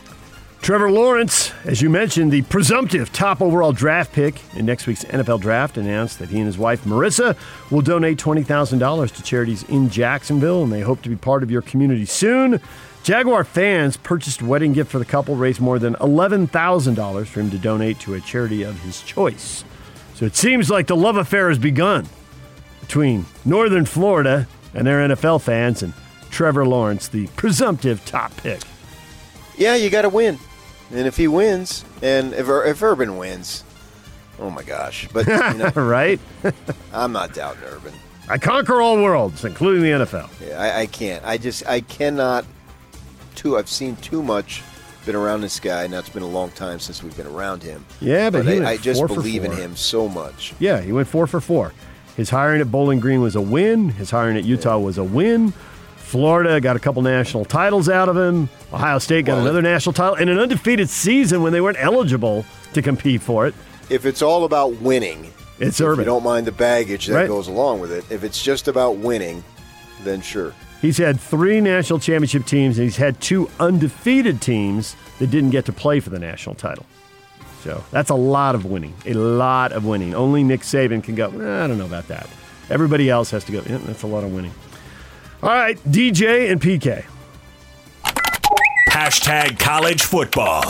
Trevor 0.62 0.92
Lawrence, 0.92 1.52
as 1.64 1.82
you 1.82 1.90
mentioned, 1.90 2.30
the 2.30 2.42
presumptive 2.42 3.12
top 3.12 3.42
overall 3.42 3.72
draft 3.72 4.12
pick 4.12 4.40
in 4.54 4.64
next 4.64 4.86
week's 4.86 5.02
NFL 5.02 5.40
draft, 5.40 5.76
announced 5.76 6.20
that 6.20 6.28
he 6.28 6.36
and 6.36 6.46
his 6.46 6.56
wife, 6.56 6.84
Marissa, 6.84 7.36
will 7.72 7.80
donate 7.80 8.16
$20,000 8.18 9.16
to 9.16 9.22
charities 9.24 9.64
in 9.64 9.90
Jacksonville, 9.90 10.62
and 10.62 10.72
they 10.72 10.82
hope 10.82 11.02
to 11.02 11.08
be 11.08 11.16
part 11.16 11.42
of 11.42 11.50
your 11.50 11.62
community 11.62 12.04
soon. 12.04 12.60
Jaguar 13.02 13.42
fans 13.42 13.96
purchased 13.96 14.40
a 14.40 14.44
wedding 14.46 14.72
gift 14.72 14.92
for 14.92 15.00
the 15.00 15.04
couple, 15.04 15.34
raised 15.34 15.60
more 15.60 15.80
than 15.80 15.94
$11,000 15.96 17.26
for 17.26 17.40
him 17.40 17.50
to 17.50 17.58
donate 17.58 17.98
to 17.98 18.14
a 18.14 18.20
charity 18.20 18.62
of 18.62 18.78
his 18.82 19.02
choice. 19.02 19.64
So 20.14 20.24
it 20.26 20.36
seems 20.36 20.70
like 20.70 20.86
the 20.86 20.96
love 20.96 21.16
affair 21.16 21.48
has 21.48 21.58
begun 21.58 22.06
between 22.80 23.26
Northern 23.44 23.84
Florida 23.84 24.46
and 24.74 24.86
their 24.86 25.08
NFL 25.08 25.42
fans 25.42 25.82
and 25.82 25.92
Trevor 26.30 26.66
Lawrence, 26.66 27.08
the 27.08 27.26
presumptive 27.28 28.04
top 28.04 28.36
pick. 28.38 28.60
Yeah, 29.56 29.74
you 29.74 29.90
got 29.90 30.02
to 30.02 30.08
win. 30.08 30.38
And 30.90 31.06
if 31.06 31.16
he 31.16 31.28
wins, 31.28 31.84
and 32.02 32.32
if, 32.34 32.48
if 32.48 32.82
Urban 32.82 33.16
wins, 33.16 33.64
oh 34.38 34.50
my 34.50 34.62
gosh. 34.62 35.08
But, 35.12 35.26
you 35.26 35.58
know, 35.58 35.70
right? 35.74 36.20
I'm 36.92 37.12
not 37.12 37.34
doubting 37.34 37.64
Urban. 37.64 37.92
I 38.28 38.38
conquer 38.38 38.80
all 38.80 39.02
worlds, 39.02 39.44
including 39.44 39.82
the 39.82 40.04
NFL. 40.04 40.30
Yeah, 40.46 40.60
I, 40.60 40.80
I 40.80 40.86
can't. 40.86 41.24
I 41.24 41.38
just, 41.38 41.66
I 41.66 41.80
cannot. 41.80 42.44
Too, 43.34 43.56
I've 43.56 43.68
seen 43.68 43.96
too 43.96 44.22
much, 44.22 44.62
been 45.04 45.16
around 45.16 45.40
this 45.40 45.58
guy. 45.60 45.86
Now 45.86 45.98
it's 45.98 46.08
been 46.08 46.22
a 46.22 46.26
long 46.28 46.50
time 46.50 46.78
since 46.78 47.02
we've 47.02 47.16
been 47.16 47.26
around 47.26 47.62
him. 47.62 47.84
Yeah, 48.00 48.30
but 48.30 48.44
he 48.44 48.52
I, 48.52 48.54
went 48.54 48.66
I 48.66 48.76
just 48.76 49.06
believe 49.06 49.44
in 49.44 49.52
him 49.52 49.76
so 49.76 50.08
much. 50.08 50.54
Yeah, 50.58 50.80
he 50.80 50.92
went 50.92 51.08
four 51.08 51.26
for 51.26 51.40
four. 51.40 51.72
His 52.16 52.30
hiring 52.30 52.60
at 52.60 52.70
Bowling 52.70 53.00
Green 53.00 53.20
was 53.20 53.36
a 53.36 53.40
win. 53.40 53.88
His 53.90 54.10
hiring 54.10 54.36
at 54.36 54.44
Utah 54.44 54.78
was 54.78 54.98
a 54.98 55.04
win. 55.04 55.52
Florida 55.96 56.60
got 56.60 56.76
a 56.76 56.78
couple 56.78 57.00
national 57.00 57.44
titles 57.46 57.88
out 57.88 58.08
of 58.10 58.16
him. 58.16 58.48
Ohio 58.72 58.98
State 58.98 59.24
got 59.24 59.34
Well, 59.36 59.42
another 59.42 59.62
national 59.62 59.94
title 59.94 60.14
and 60.16 60.28
an 60.28 60.38
undefeated 60.38 60.90
season 60.90 61.42
when 61.42 61.52
they 61.54 61.60
weren't 61.62 61.78
eligible 61.80 62.44
to 62.74 62.82
compete 62.82 63.22
for 63.22 63.46
it. 63.46 63.54
If 63.88 64.04
it's 64.04 64.20
all 64.20 64.44
about 64.44 64.74
winning, 64.82 65.32
It's 65.58 65.80
if 65.80 65.86
Urban. 65.86 66.00
you 66.00 66.04
don't 66.04 66.22
mind 66.22 66.46
the 66.46 66.52
baggage 66.52 67.06
that 67.06 67.14
Right. 67.14 67.28
goes 67.28 67.48
along 67.48 67.80
with 67.80 67.90
it. 67.92 68.04
If 68.10 68.24
it's 68.24 68.42
just 68.42 68.68
about 68.68 68.96
winning, 68.98 69.42
then 70.04 70.20
sure. 70.20 70.54
He's 70.80 70.98
had 70.98 71.20
three 71.20 71.60
national 71.60 72.00
championship 72.00 72.44
teams, 72.44 72.78
and 72.78 72.84
he's 72.84 72.96
had 72.96 73.20
two 73.20 73.48
undefeated 73.60 74.40
teams 74.40 74.96
that 75.18 75.30
didn't 75.30 75.50
get 75.50 75.64
to 75.66 75.72
play 75.72 76.00
for 76.00 76.10
the 76.10 76.18
national 76.18 76.56
title. 76.56 76.84
So 77.62 77.84
that's 77.92 78.10
a 78.10 78.14
lot 78.16 78.56
of 78.56 78.64
winning. 78.64 78.94
A 79.06 79.14
lot 79.14 79.70
of 79.72 79.84
winning. 79.84 80.14
Only 80.14 80.42
Nick 80.42 80.62
Saban 80.62 81.02
can 81.04 81.14
go, 81.14 81.28
"Eh, 81.28 81.64
I 81.64 81.68
don't 81.68 81.78
know 81.78 81.86
about 81.86 82.08
that. 82.08 82.28
Everybody 82.70 83.08
else 83.10 83.30
has 83.30 83.44
to 83.44 83.52
go, 83.52 83.62
yeah, 83.68 83.78
that's 83.84 84.02
a 84.02 84.06
lot 84.06 84.24
of 84.24 84.32
winning. 84.32 84.52
All 85.42 85.50
right, 85.50 85.78
DJ 85.90 86.50
and 86.50 86.60
PK. 86.60 87.04
Hashtag 88.88 89.58
college 89.58 90.02
football. 90.02 90.62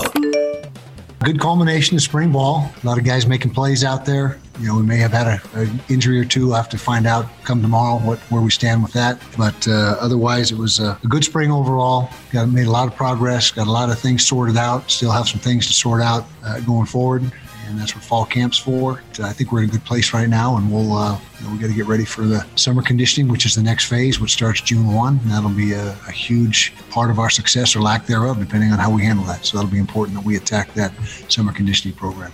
Good 1.23 1.39
culmination 1.41 1.97
of 1.97 2.03
spring 2.03 2.33
ball. 2.33 2.73
A 2.83 2.87
lot 2.87 2.99
of 2.99 3.05
guys 3.05 3.27
making 3.27 3.53
plays 3.53 3.85
out 3.85 4.05
there. 4.05 4.39
You 4.61 4.69
know, 4.69 4.77
we 4.77 4.83
may 4.83 4.99
have 4.99 5.13
had 5.13 5.27
a, 5.27 5.61
a 5.61 5.93
injury 5.93 6.21
or 6.21 6.25
two. 6.25 6.47
We'll 6.49 6.57
have 6.57 6.69
to 6.71 6.79
find 6.79 7.07
out 7.07 7.27
come 7.45 7.63
tomorrow 7.63 7.99
what 7.99 8.19
where 8.31 8.43
we 8.43 8.51
stand 8.51 8.83
with 8.83 8.93
that. 8.93 9.21
But 9.37 9.67
uh, 9.67 9.97
otherwise, 9.99 10.53
it 10.53 10.59
was 10.59 10.79
a, 10.79 10.99
a 11.03 11.07
good 11.09 11.25
spring 11.25 11.51
overall. 11.51 12.11
Got 12.33 12.49
made 12.49 12.67
a 12.67 12.71
lot 12.71 12.87
of 12.87 12.95
progress. 12.95 13.51
Got 13.51 13.67
a 13.67 13.71
lot 13.71 13.91
of 13.91 13.99
things 13.99 14.27
sorted 14.27 14.57
out. 14.57 14.91
Still 14.91 15.11
have 15.11 15.27
some 15.27 15.41
things 15.41 15.67
to 15.69 15.73
sort 15.73 16.03
out 16.03 16.27
uh, 16.45 16.61
going 16.61 16.87
forward. 16.87 17.23
And 17.67 17.81
that's 17.81 17.95
what 17.95 18.05
fall 18.05 18.27
camp's 18.27 18.59
for. 18.59 19.03
I 19.23 19.33
think 19.33 19.51
we're 19.51 19.63
in 19.63 19.71
a 19.71 19.73
good 19.73 19.85
place 19.85 20.13
right 20.13 20.29
now, 20.29 20.59
and 20.59 20.71
we'll 20.71 20.93
uh, 20.93 21.19
you 21.39 21.47
know, 21.47 21.53
we 21.53 21.59
got 21.59 21.69
to 21.69 21.75
get 21.75 21.87
ready 21.87 22.05
for 22.05 22.23
the 22.23 22.45
summer 22.55 22.83
conditioning, 22.83 23.31
which 23.31 23.47
is 23.47 23.55
the 23.55 23.63
next 23.63 23.87
phase, 23.87 24.21
which 24.21 24.33
starts 24.33 24.61
June 24.61 24.93
one. 24.93 25.19
And 25.23 25.31
that'll 25.31 25.49
be 25.49 25.73
a, 25.73 25.97
a 26.07 26.13
huge 26.13 26.75
part 26.91 27.11
of 27.11 27.19
our 27.19 27.31
success 27.31 27.75
or 27.75 27.81
lack 27.81 28.05
thereof, 28.07 28.39
depending 28.39 28.73
on 28.73 28.79
how 28.79 28.95
we 28.95 29.03
handle 29.03 29.25
that. 29.27 29.47
So 29.47 29.57
that'll 29.57 29.73
be 29.73 29.79
important 29.79 30.19
that 30.19 30.27
we 30.27 30.37
attack 30.37 30.75
that 30.75 30.93
summer 31.29 31.53
conditioning 31.53 31.97
program. 31.97 32.33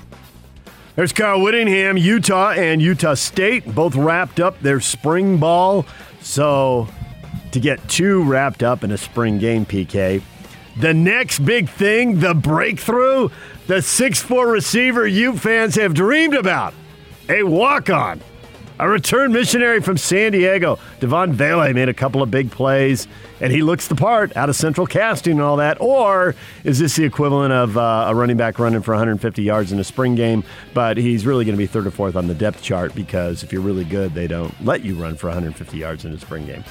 There's 0.99 1.13
Kyle 1.13 1.41
Whittingham, 1.41 1.97
Utah 1.97 2.51
and 2.51 2.83
Utah 2.83 3.15
State 3.15 3.73
both 3.73 3.95
wrapped 3.95 4.41
up 4.41 4.59
their 4.59 4.81
spring 4.81 5.37
ball. 5.37 5.87
So 6.23 6.89
to 7.53 7.61
get 7.61 7.89
two 7.89 8.25
wrapped 8.25 8.65
up 8.65 8.83
in 8.83 8.91
a 8.91 8.99
spring 8.99 9.39
game, 9.39 9.65
PK, 9.65 10.21
the 10.81 10.93
next 10.93 11.39
big 11.45 11.69
thing, 11.69 12.19
the 12.19 12.35
breakthrough, 12.35 13.29
the 13.69 13.75
6'4 13.77 14.51
receiver 14.51 15.07
you 15.07 15.39
fans 15.39 15.77
have 15.77 15.95
dreamed 15.95 16.35
about. 16.35 16.75
A 17.29 17.45
walk 17.45 17.91
on. 17.91 18.21
A 18.81 18.89
return 18.89 19.33
missionary 19.33 19.81
from 19.81 19.97
San 19.97 20.31
Diego. 20.31 20.79
Devaughn 21.01 21.33
Vele 21.33 21.73
made 21.75 21.89
a 21.89 21.95
couple 21.95 22.23
of 22.23 22.31
big 22.31 22.49
plays, 22.53 23.09
and 23.41 23.53
he 23.53 23.61
looks 23.61 23.89
the 23.89 23.97
part 23.97 24.37
out 24.37 24.49
of 24.49 24.55
central 24.55 24.87
casting 24.87 25.33
and 25.33 25.41
all 25.41 25.57
that. 25.57 25.81
Or 25.81 26.37
is 26.63 26.79
this 26.79 26.95
the 26.95 27.03
equivalent 27.03 27.53
of 27.53 27.77
uh, 27.77 28.07
a 28.09 28.15
running 28.15 28.37
back 28.37 28.61
running 28.61 28.81
for 28.83 28.93
150 28.93 29.43
yards 29.43 29.73
in 29.73 29.81
a 29.81 29.85
spring 29.85 30.15
game? 30.15 30.45
But 30.75 30.97
he's 30.97 31.27
really 31.27 31.45
going 31.45 31.57
to 31.57 31.59
be 31.59 31.67
third 31.67 31.89
or 31.89 31.91
fourth 31.91 32.15
on 32.15 32.29
the 32.29 32.35
depth 32.35 32.63
chart 32.63 32.95
because 32.95 33.43
if 33.43 33.53
you're 33.53 33.63
really 33.63 33.85
good, 33.85 34.15
they 34.15 34.29
don't 34.29 34.55
let 34.65 34.85
you 34.85 34.95
run 34.95 35.17
for 35.17 35.27
150 35.27 35.77
yards 35.77 36.05
in 36.05 36.13
a 36.13 36.21
spring 36.21 36.47
game. 36.47 36.63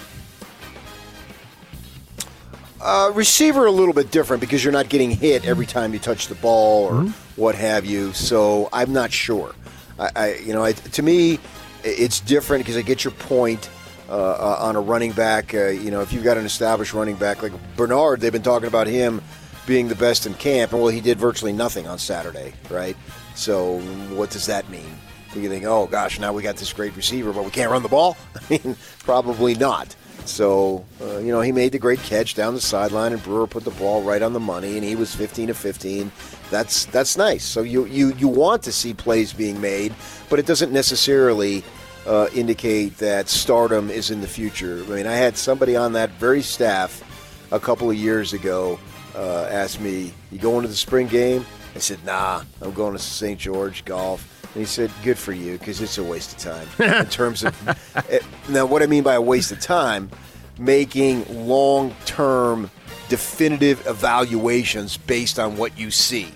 Uh, 2.80 3.12
receiver 3.14 3.66
a 3.66 3.72
little 3.72 3.94
bit 3.94 4.12
different 4.12 4.40
because 4.40 4.64
you're 4.64 4.72
not 4.72 4.88
getting 4.88 5.12
hit 5.12 5.46
every 5.46 5.66
time 5.66 5.92
you 5.92 6.00
touch 6.00 6.28
the 6.28 6.36
ball 6.36 6.86
or 6.86 7.04
what 7.36 7.54
have 7.56 7.86
you. 7.86 8.14
So 8.14 8.70
I'm 8.72 8.94
not 8.94 9.12
sure. 9.12 9.54
I, 10.00 10.10
I 10.16 10.34
you 10.36 10.54
know, 10.54 10.64
I, 10.64 10.72
to 10.72 11.02
me, 11.02 11.40
it's 11.84 12.20
different 12.20 12.64
because 12.64 12.78
I 12.78 12.82
get 12.82 13.04
your 13.04 13.12
point 13.12 13.70
uh, 14.10 14.14
uh, 14.14 14.58
on 14.62 14.76
a 14.76 14.82
running 14.82 15.12
back. 15.12 15.54
Uh, 15.54 15.68
you 15.68 15.92
know, 15.92 16.02
if 16.02 16.14
you've 16.14 16.24
got 16.24 16.38
an 16.38 16.46
established 16.46 16.94
running 16.94 17.16
back 17.16 17.44
like 17.44 17.52
Bernard, 17.76 18.22
they've 18.22 18.32
been 18.32 18.42
talking 18.42 18.68
about 18.68 18.88
him 18.88 19.22
being 19.66 19.90
the 19.90 19.96
best 19.96 20.26
in 20.26 20.34
camp, 20.36 20.72
and 20.72 20.82
well, 20.82 20.90
he 20.90 21.02
did 21.02 21.18
virtually 21.18 21.52
nothing 21.52 21.88
on 21.88 22.00
Saturday, 22.00 22.54
right? 22.70 22.96
So 23.36 23.80
what 24.16 24.30
does 24.30 24.46
that 24.46 24.70
mean? 24.70 24.98
You 25.36 25.50
think, 25.50 25.66
oh 25.66 25.88
gosh, 25.88 26.20
now 26.20 26.34
we 26.34 26.42
got 26.42 26.56
this 26.56 26.74
great 26.74 26.96
receiver, 26.96 27.32
but 27.32 27.44
we 27.44 27.52
can't 27.52 27.70
run 27.70 27.84
the 27.84 27.90
ball? 27.90 28.18
I 28.36 28.40
mean, 28.50 28.76
probably 29.00 29.56
not. 29.56 29.96
So, 30.28 30.86
uh, 31.02 31.18
you 31.20 31.32
know, 31.32 31.42
he 31.42 31.52
made 31.52 31.72
the 31.72 31.80
great 31.80 32.00
catch 32.00 32.36
down 32.36 32.54
the 32.54 32.62
sideline, 32.62 33.14
and 33.14 33.24
Brewer 33.24 33.48
put 33.48 33.64
the 33.64 33.72
ball 33.72 34.04
right 34.04 34.22
on 34.22 34.34
the 34.34 34.40
money, 34.40 34.76
and 34.76 34.84
he 34.84 34.96
was 34.96 35.16
15 35.16 35.48
to 35.48 35.54
15. 35.54 36.12
That's 36.50 36.86
that's 36.86 37.18
nice. 37.18 37.44
So 37.44 37.62
you 37.62 37.86
you 37.86 38.14
you 38.16 38.28
want 38.28 38.64
to 38.64 38.72
see 38.72 38.94
plays 38.94 39.34
being 39.34 39.60
made, 39.60 39.94
but 40.30 40.40
it 40.40 40.46
doesn't 40.46 40.72
necessarily 40.72 41.64
uh, 42.06 42.28
indicate 42.34 42.98
that 42.98 43.30
stardom 43.30 43.90
is 43.90 44.12
in 44.12 44.22
the 44.22 44.28
future. 44.28 44.84
I 44.88 44.90
mean, 44.90 45.08
I 45.08 45.14
had 45.14 45.38
somebody 45.38 45.76
on 45.76 45.94
that 45.94 46.12
very 46.12 46.42
staff 46.42 47.04
a 47.52 47.60
couple 47.60 47.90
of 47.90 47.96
years 47.98 48.34
ago 48.34 48.80
uh, 49.16 49.48
ask 49.50 49.80
me, 49.80 50.14
"You 50.32 50.40
going 50.40 50.62
to 50.62 50.68
the 50.68 50.76
spring 50.76 51.08
game?" 51.08 51.46
I 51.76 51.80
said, 51.80 52.04
"Nah, 52.06 52.44
I'm 52.62 52.74
going 52.74 52.94
to 52.94 53.00
St. 53.00 53.40
George 53.40 53.84
golf." 53.86 54.37
And 54.54 54.62
he 54.62 54.66
said, 54.66 54.92
"Good 55.04 55.18
for 55.18 55.34
you, 55.34 55.58
because 55.58 55.82
it's 55.82 55.98
a 55.98 56.04
waste 56.04 56.34
of 56.34 56.54
time." 56.54 56.68
in 57.00 57.06
terms 57.08 57.44
of 57.44 57.56
eh, 58.10 58.20
now, 58.50 58.66
what 58.66 58.82
I 58.82 58.88
mean 58.88 59.04
by 59.04 59.16
a 59.16 59.22
waste 59.22 59.52
of 59.52 59.60
time, 59.60 60.10
making 60.58 61.48
long-term, 61.48 62.72
definitive 63.10 63.86
evaluations 63.88 64.98
based 64.98 65.40
on 65.40 65.58
what 65.58 65.78
you 65.78 65.92
see. 65.92 66.32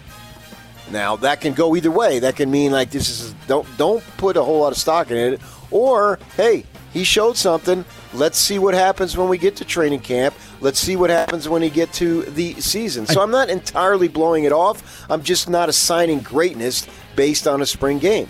Now 0.91 1.15
that 1.17 1.41
can 1.41 1.53
go 1.53 1.75
either 1.75 1.91
way. 1.91 2.19
That 2.19 2.35
can 2.35 2.51
mean 2.51 2.71
like 2.71 2.91
this 2.91 3.09
is 3.09 3.33
don't 3.47 3.67
don't 3.77 4.03
put 4.17 4.37
a 4.37 4.43
whole 4.43 4.59
lot 4.59 4.71
of 4.71 4.77
stock 4.77 5.09
in 5.09 5.17
it, 5.17 5.41
or 5.71 6.19
hey, 6.35 6.65
he 6.93 7.03
showed 7.03 7.37
something. 7.37 7.85
Let's 8.13 8.37
see 8.37 8.59
what 8.59 8.73
happens 8.73 9.15
when 9.15 9.29
we 9.29 9.37
get 9.37 9.55
to 9.57 9.65
training 9.65 10.01
camp. 10.01 10.35
Let's 10.59 10.79
see 10.79 10.95
what 10.95 11.09
happens 11.09 11.47
when 11.47 11.61
we 11.61 11.69
get 11.69 11.93
to 11.93 12.23
the 12.23 12.59
season. 12.59 13.05
So 13.05 13.21
I'm 13.21 13.31
not 13.31 13.49
entirely 13.49 14.07
blowing 14.07 14.43
it 14.43 14.51
off. 14.51 15.05
I'm 15.09 15.23
just 15.23 15.49
not 15.49 15.69
assigning 15.69 16.19
greatness 16.19 16.87
based 17.15 17.47
on 17.47 17.61
a 17.61 17.65
spring 17.65 17.99
game. 17.99 18.27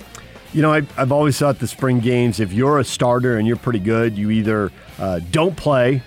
You 0.54 0.62
know, 0.62 0.74
I, 0.74 0.82
I've 0.98 1.12
always 1.12 1.40
thought 1.40 1.60
the 1.60 1.68
spring 1.68 2.00
games, 2.00 2.40
if 2.40 2.52
you're 2.52 2.80
a 2.80 2.84
starter 2.84 3.38
and 3.38 3.48
you're 3.48 3.58
pretty 3.58 3.80
good, 3.80 4.18
you 4.18 4.32
either 4.32 4.72
uh, 5.00 5.22
don't 5.32 5.56
play, 5.56 6.04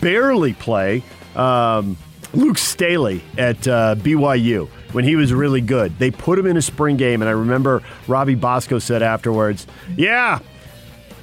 barely 0.00 0.54
play. 0.54 1.02
Um, 1.36 1.96
Luke 2.32 2.58
Staley 2.58 3.22
at 3.38 3.68
uh, 3.68 3.94
BYU, 3.96 4.68
when 4.92 5.04
he 5.04 5.16
was 5.16 5.32
really 5.32 5.60
good, 5.60 5.96
they 5.98 6.10
put 6.10 6.38
him 6.38 6.46
in 6.46 6.56
a 6.56 6.62
spring 6.62 6.96
game. 6.96 7.22
And 7.22 7.28
I 7.28 7.32
remember 7.32 7.82
Robbie 8.08 8.34
Bosco 8.34 8.78
said 8.78 9.02
afterwards, 9.02 9.66
Yeah, 9.96 10.38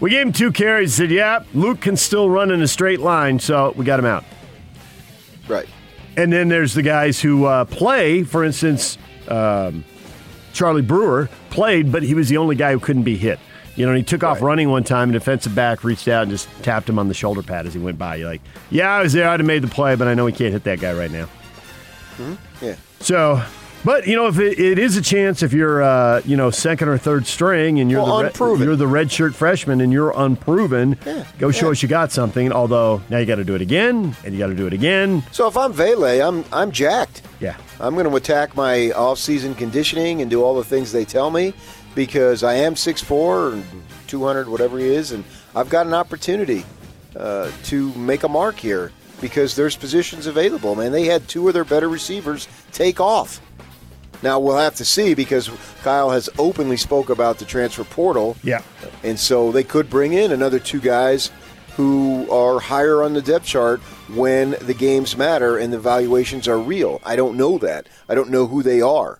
we 0.02 0.10
gave 0.10 0.28
him 0.28 0.34
two 0.34 0.52
carries. 0.52 0.94
Said, 0.96 1.12
Yeah, 1.12 1.44
Luke 1.54 1.80
can 1.80 1.96
still 1.96 2.30
run 2.30 2.52
in 2.52 2.62
a 2.62 2.68
straight 2.68 3.00
line, 3.00 3.40
so 3.40 3.74
we 3.78 3.86
got 3.86 4.00
him 4.00 4.06
out. 4.06 4.26
Right. 5.48 5.70
And 6.18 6.34
then 6.34 6.50
there's 6.50 6.74
the 6.74 6.82
guys 6.82 7.22
who 7.22 7.46
uh, 7.46 7.64
play, 7.66 8.24
for 8.24 8.44
instance, 8.44 8.98
um, 9.30 9.86
Charlie 10.52 10.82
Brewer 10.82 11.30
played, 11.50 11.92
but 11.92 12.04
he 12.04 12.14
was 12.14 12.28
the 12.28 12.38
only 12.38 12.56
guy 12.56 12.74
who 12.74 12.80
couldn't 12.80 13.04
be 13.04 13.16
hit. 13.16 13.40
You 13.76 13.86
know, 13.86 13.94
and 13.94 13.98
he 13.98 14.04
took 14.04 14.22
off 14.24 14.42
running 14.42 14.70
one 14.70 14.84
time, 14.84 15.04
and 15.10 15.14
defensive 15.14 15.56
back 15.56 15.86
reached 15.86 16.10
out 16.10 16.24
and 16.24 16.32
just 16.32 16.50
tapped 16.62 16.90
him 16.90 17.00
on 17.00 17.08
the 17.08 17.14
shoulder 17.14 17.42
pad 17.42 17.66
as 17.66 17.74
he 17.74 17.80
went 17.80 17.98
by. 17.98 18.18
You're 18.18 18.28
like, 18.28 18.42
yeah, 18.70 18.90
I 18.90 19.02
was 19.02 19.14
there. 19.14 19.30
I'd 19.30 19.40
have 19.40 19.48
made 19.48 19.64
the 19.64 19.70
play, 19.70 19.96
but 19.96 20.10
I 20.10 20.14
know 20.14 20.26
we 20.26 20.34
can't 20.34 20.52
hit 20.52 20.66
that 20.66 20.82
guy 20.82 20.94
right 20.94 21.10
now. 21.10 21.30
Yeah. 22.62 22.76
So 23.00 23.42
But 23.84 24.06
you 24.06 24.15
know, 24.15 24.28
if 24.28 24.38
it, 24.38 24.60
it 24.60 24.78
is 24.78 24.96
a 24.96 25.02
chance, 25.02 25.41
if 25.41 25.54
you're 25.54 25.82
uh, 25.82 26.22
you 26.24 26.38
know 26.38 26.52
second 26.52 26.88
or 26.88 26.98
third 26.98 27.26
string 27.26 27.80
and 27.80 27.89
you're 27.89 28.04
Well, 28.04 28.20
the 28.20 28.28
unproven. 28.28 28.67
you're 28.67 28.76
the 28.76 28.86
redshirt 28.86 29.34
freshman 29.34 29.82
and 29.82 29.91
you're 29.91 30.13
unproven, 30.15 30.98
go 31.39 31.50
show 31.52 31.72
us 31.72 31.82
you 31.82 31.89
got 31.89 32.12
something. 32.12 32.52
Although 32.52 33.02
now 33.10 33.17
you 33.17 33.26
got 33.26 33.36
to 33.36 33.44
do 33.44 33.56
it 33.56 33.62
again 33.62 34.15
and 34.24 34.34
you 34.34 34.39
got 34.39 34.48
to 34.48 34.56
do 34.56 34.67
it 34.67 34.74
again. 34.74 35.24
So 35.32 35.48
if 35.48 35.58
I'm 35.58 35.74
Vele, 35.74 36.22
I'm 36.22 36.46
I'm 36.54 36.72
jacked. 36.72 37.24
Yeah. 37.39 37.58
I'm 37.80 37.96
going 37.96 38.08
to 38.08 38.15
attack 38.15 38.56
my 38.56 38.91
off-season 38.91 39.56
conditioning 39.56 40.22
and 40.22 40.30
do 40.30 40.44
all 40.44 40.56
the 40.56 40.63
things 40.63 40.91
they 40.91 41.04
tell 41.06 41.32
me 41.32 41.56
because 41.96 42.44
I 42.44 42.54
am 42.54 42.76
6'4", 42.76 43.54
and 43.54 43.65
200, 44.06 44.48
whatever 44.48 44.78
he 44.78 44.86
is, 44.86 45.12
and 45.12 45.24
I've 45.56 45.70
got 45.70 45.88
an 45.88 45.94
opportunity 45.96 46.63
uh, 47.15 47.50
to 47.63 47.91
make 47.96 48.22
a 48.22 48.30
mark 48.30 48.58
here 48.58 48.91
because 49.20 49.56
there's 49.56 49.76
positions 49.76 50.28
available. 50.28 50.76
Man, 50.76 50.91
they 50.91 51.06
had 51.06 51.28
two 51.28 51.48
of 51.48 51.56
their 51.56 51.63
better 51.65 51.89
receivers 51.89 52.48
take 52.72 53.00
off. 53.00 53.41
Now 54.24 54.40
we'll 54.40 54.58
have 54.58 54.76
to 54.76 54.86
see 54.86 55.14
because 55.14 55.50
Kyle 55.84 56.12
has 56.12 56.30
openly 56.38 56.78
spoke 56.78 57.10
about 57.10 57.40
the 57.40 57.46
transfer 57.46 57.84
portal. 57.84 58.38
Yeah. 58.44 58.62
And 59.04 59.20
so 59.20 59.52
they 59.52 59.64
could 59.64 59.90
bring 59.90 60.14
in 60.14 60.32
another 60.32 60.60
two 60.60 60.80
guys 60.80 61.32
who 61.76 62.30
are 62.30 62.60
higher 62.60 63.02
on 63.02 63.14
the 63.14 63.22
depth 63.22 63.46
chart 63.46 63.80
when 64.14 64.52
the 64.62 64.74
games 64.74 65.18
matter 65.18 65.58
and 65.58 65.72
the 65.72 65.80
valuations 65.80 66.48
are 66.48 66.60
real. 66.60 67.02
I 67.04 67.16
don't 67.16 67.38
know 67.38 67.58
that. 67.60 67.88
I 68.10 68.16
don't 68.16 68.30
know 68.30 68.48
who 68.48 68.62
they 68.62 68.82
are. 68.82 69.20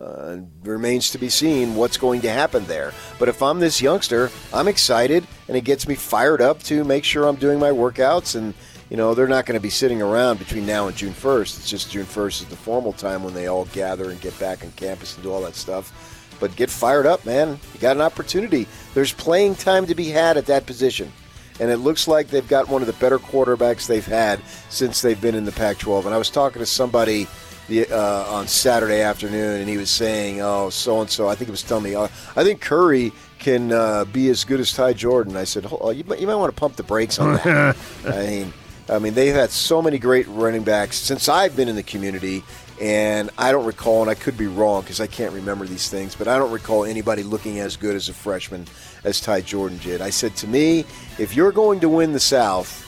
Uh, 0.00 0.38
remains 0.64 1.10
to 1.10 1.18
be 1.18 1.28
seen 1.28 1.76
what's 1.76 1.96
going 1.96 2.20
to 2.22 2.28
happen 2.28 2.64
there. 2.66 2.92
But 3.20 3.28
if 3.28 3.40
I'm 3.40 3.60
this 3.60 3.80
youngster, 3.80 4.32
I'm 4.52 4.66
excited 4.66 5.24
and 5.46 5.56
it 5.56 5.60
gets 5.60 5.86
me 5.86 5.94
fired 5.94 6.42
up 6.42 6.60
to 6.64 6.82
make 6.82 7.04
sure 7.04 7.28
I'm 7.28 7.36
doing 7.36 7.60
my 7.60 7.70
workouts. 7.70 8.34
And, 8.34 8.52
you 8.92 8.98
know, 8.98 9.14
they're 9.14 9.26
not 9.26 9.46
going 9.46 9.58
to 9.58 9.62
be 9.62 9.70
sitting 9.70 10.02
around 10.02 10.38
between 10.38 10.66
now 10.66 10.86
and 10.86 10.94
June 10.94 11.14
1st. 11.14 11.56
It's 11.56 11.70
just 11.70 11.90
June 11.90 12.04
1st 12.04 12.42
is 12.42 12.44
the 12.48 12.56
formal 12.56 12.92
time 12.92 13.24
when 13.24 13.32
they 13.32 13.46
all 13.46 13.64
gather 13.72 14.10
and 14.10 14.20
get 14.20 14.38
back 14.38 14.62
on 14.62 14.70
campus 14.72 15.14
and 15.14 15.24
do 15.24 15.32
all 15.32 15.40
that 15.40 15.54
stuff. 15.54 16.36
But 16.38 16.54
get 16.56 16.68
fired 16.68 17.06
up, 17.06 17.24
man. 17.24 17.58
You 17.72 17.80
got 17.80 17.96
an 17.96 18.02
opportunity. 18.02 18.68
There's 18.92 19.10
playing 19.10 19.54
time 19.54 19.86
to 19.86 19.94
be 19.94 20.10
had 20.10 20.36
at 20.36 20.44
that 20.44 20.66
position. 20.66 21.10
And 21.58 21.70
it 21.70 21.78
looks 21.78 22.06
like 22.06 22.28
they've 22.28 22.46
got 22.46 22.68
one 22.68 22.82
of 22.82 22.86
the 22.86 22.92
better 22.94 23.18
quarterbacks 23.18 23.86
they've 23.86 24.04
had 24.04 24.42
since 24.68 25.00
they've 25.00 25.18
been 25.18 25.36
in 25.36 25.46
the 25.46 25.52
Pac 25.52 25.78
12. 25.78 26.04
And 26.04 26.14
I 26.14 26.18
was 26.18 26.28
talking 26.28 26.60
to 26.60 26.66
somebody 26.66 27.26
the, 27.68 27.90
uh, 27.90 28.26
on 28.28 28.46
Saturday 28.46 29.00
afternoon, 29.00 29.60
and 29.60 29.70
he 29.70 29.78
was 29.78 29.88
saying, 29.88 30.42
"Oh, 30.42 30.68
so 30.68 31.00
and 31.00 31.08
so." 31.08 31.28
I 31.28 31.34
think 31.34 31.46
he 31.46 31.52
was 31.52 31.62
telling 31.62 31.84
me, 31.84 31.94
uh, 31.94 32.08
"I 32.36 32.42
think 32.44 32.60
Curry 32.60 33.12
can 33.38 33.72
uh, 33.72 34.04
be 34.04 34.28
as 34.28 34.44
good 34.44 34.58
as 34.58 34.72
Ty 34.72 34.94
Jordan." 34.94 35.36
I 35.36 35.44
said, 35.44 35.66
oh, 35.70 35.90
"You 35.90 36.02
might, 36.04 36.18
you 36.18 36.26
might 36.26 36.34
want 36.34 36.54
to 36.54 36.60
pump 36.60 36.74
the 36.74 36.82
brakes 36.82 37.20
on 37.20 37.34
that." 37.34 37.76
I 38.04 38.26
mean, 38.26 38.52
I 38.88 38.98
mean, 38.98 39.14
they've 39.14 39.34
had 39.34 39.50
so 39.50 39.80
many 39.80 39.98
great 39.98 40.26
running 40.28 40.64
backs 40.64 40.96
since 40.96 41.28
I've 41.28 41.54
been 41.56 41.68
in 41.68 41.76
the 41.76 41.82
community, 41.82 42.42
and 42.80 43.30
I 43.38 43.52
don't 43.52 43.64
recall, 43.64 44.02
and 44.02 44.10
I 44.10 44.14
could 44.14 44.36
be 44.36 44.48
wrong 44.48 44.82
because 44.82 45.00
I 45.00 45.06
can't 45.06 45.32
remember 45.32 45.66
these 45.66 45.88
things, 45.88 46.14
but 46.14 46.26
I 46.26 46.36
don't 46.36 46.50
recall 46.50 46.84
anybody 46.84 47.22
looking 47.22 47.60
as 47.60 47.76
good 47.76 47.94
as 47.94 48.08
a 48.08 48.12
freshman 48.12 48.66
as 49.04 49.20
Ty 49.20 49.42
Jordan 49.42 49.78
did. 49.78 50.00
I 50.00 50.10
said 50.10 50.34
to 50.36 50.48
me, 50.48 50.80
if 51.18 51.36
you're 51.36 51.52
going 51.52 51.80
to 51.80 51.88
win 51.88 52.12
the 52.12 52.20
South, 52.20 52.82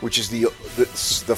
which 0.00 0.18
is 0.18 0.28
the 0.28 0.44
the, 0.76 0.84
the 1.26 1.36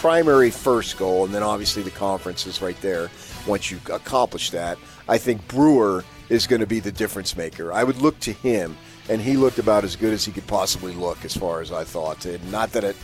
primary 0.00 0.50
first 0.50 0.98
goal, 0.98 1.24
and 1.24 1.34
then 1.34 1.42
obviously 1.42 1.82
the 1.82 1.90
conference 1.90 2.46
is 2.46 2.62
right 2.62 2.80
there. 2.80 3.10
Once 3.46 3.70
you 3.70 3.78
accomplish 3.92 4.50
that, 4.50 4.78
I 5.08 5.18
think 5.18 5.46
Brewer 5.48 6.04
is 6.28 6.46
going 6.46 6.60
to 6.60 6.66
be 6.66 6.80
the 6.80 6.92
difference 6.92 7.36
maker. 7.36 7.72
I 7.72 7.84
would 7.84 8.00
look 8.02 8.18
to 8.20 8.32
him, 8.32 8.76
and 9.08 9.20
he 9.20 9.36
looked 9.36 9.58
about 9.58 9.84
as 9.84 9.94
good 9.94 10.12
as 10.12 10.24
he 10.24 10.32
could 10.32 10.46
possibly 10.46 10.92
look, 10.94 11.24
as 11.24 11.36
far 11.36 11.60
as 11.60 11.70
I 11.70 11.84
thought. 11.84 12.24
And 12.26 12.50
not 12.50 12.72
that 12.72 12.84
it, 12.84 12.96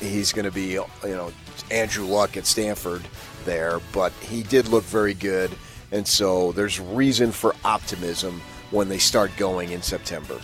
he's 0.00 0.32
going 0.32 0.44
to 0.44 0.50
be, 0.50 0.72
you 0.72 0.86
know, 1.02 1.32
Andrew 1.70 2.06
Luck 2.06 2.36
at 2.36 2.46
Stanford 2.46 3.02
there, 3.44 3.80
but 3.92 4.12
he 4.14 4.42
did 4.42 4.68
look 4.68 4.84
very 4.84 5.14
good, 5.14 5.50
and 5.92 6.06
so 6.06 6.52
there's 6.52 6.80
reason 6.80 7.32
for 7.32 7.54
optimism 7.64 8.40
when 8.70 8.88
they 8.88 8.98
start 8.98 9.30
going 9.36 9.70
in 9.70 9.82
September. 9.82 10.40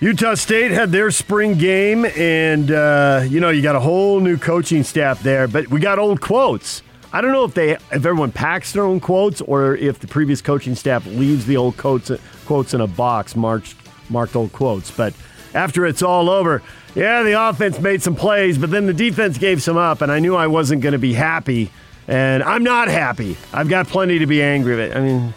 Utah 0.00 0.34
State 0.34 0.70
had 0.70 0.92
their 0.92 1.10
spring 1.10 1.56
game, 1.56 2.04
and 2.04 2.70
uh, 2.70 3.24
you 3.26 3.40
know 3.40 3.50
you 3.50 3.62
got 3.62 3.76
a 3.76 3.80
whole 3.80 4.20
new 4.20 4.36
coaching 4.36 4.82
staff 4.82 5.22
there. 5.22 5.48
But 5.48 5.68
we 5.68 5.80
got 5.80 5.98
old 5.98 6.20
quotes. 6.20 6.82
I 7.12 7.20
don't 7.20 7.32
know 7.32 7.44
if 7.44 7.54
they 7.54 7.70
if 7.70 7.80
everyone 7.92 8.32
packs 8.32 8.72
their 8.72 8.84
own 8.84 9.00
quotes 9.00 9.40
or 9.40 9.76
if 9.76 10.00
the 10.00 10.08
previous 10.08 10.42
coaching 10.42 10.74
staff 10.74 11.06
leaves 11.06 11.46
the 11.46 11.56
old 11.56 11.76
quotes 11.76 12.10
quotes 12.44 12.74
in 12.74 12.80
a 12.80 12.86
box 12.86 13.36
marked 13.36 13.76
marked 14.10 14.34
old 14.36 14.52
quotes. 14.52 14.90
But 14.90 15.14
after 15.54 15.86
it's 15.86 16.02
all 16.02 16.28
over, 16.28 16.62
yeah, 16.94 17.22
the 17.22 17.40
offense 17.48 17.78
made 17.80 18.02
some 18.02 18.14
plays, 18.14 18.58
but 18.58 18.70
then 18.70 18.86
the 18.86 18.92
defense 18.92 19.38
gave 19.38 19.62
some 19.62 19.76
up, 19.76 20.00
and 20.00 20.10
I 20.12 20.18
knew 20.18 20.36
I 20.36 20.46
wasn't 20.46 20.82
going 20.82 20.92
to 20.92 20.98
be 20.98 21.12
happy, 21.12 21.70
and 22.06 22.42
I'm 22.42 22.62
not 22.62 22.88
happy. 22.88 23.36
I've 23.52 23.68
got 23.68 23.86
plenty 23.88 24.18
to 24.18 24.26
be 24.26 24.42
angry 24.42 24.76
with. 24.76 24.96
I 24.96 25.00
mean, 25.00 25.34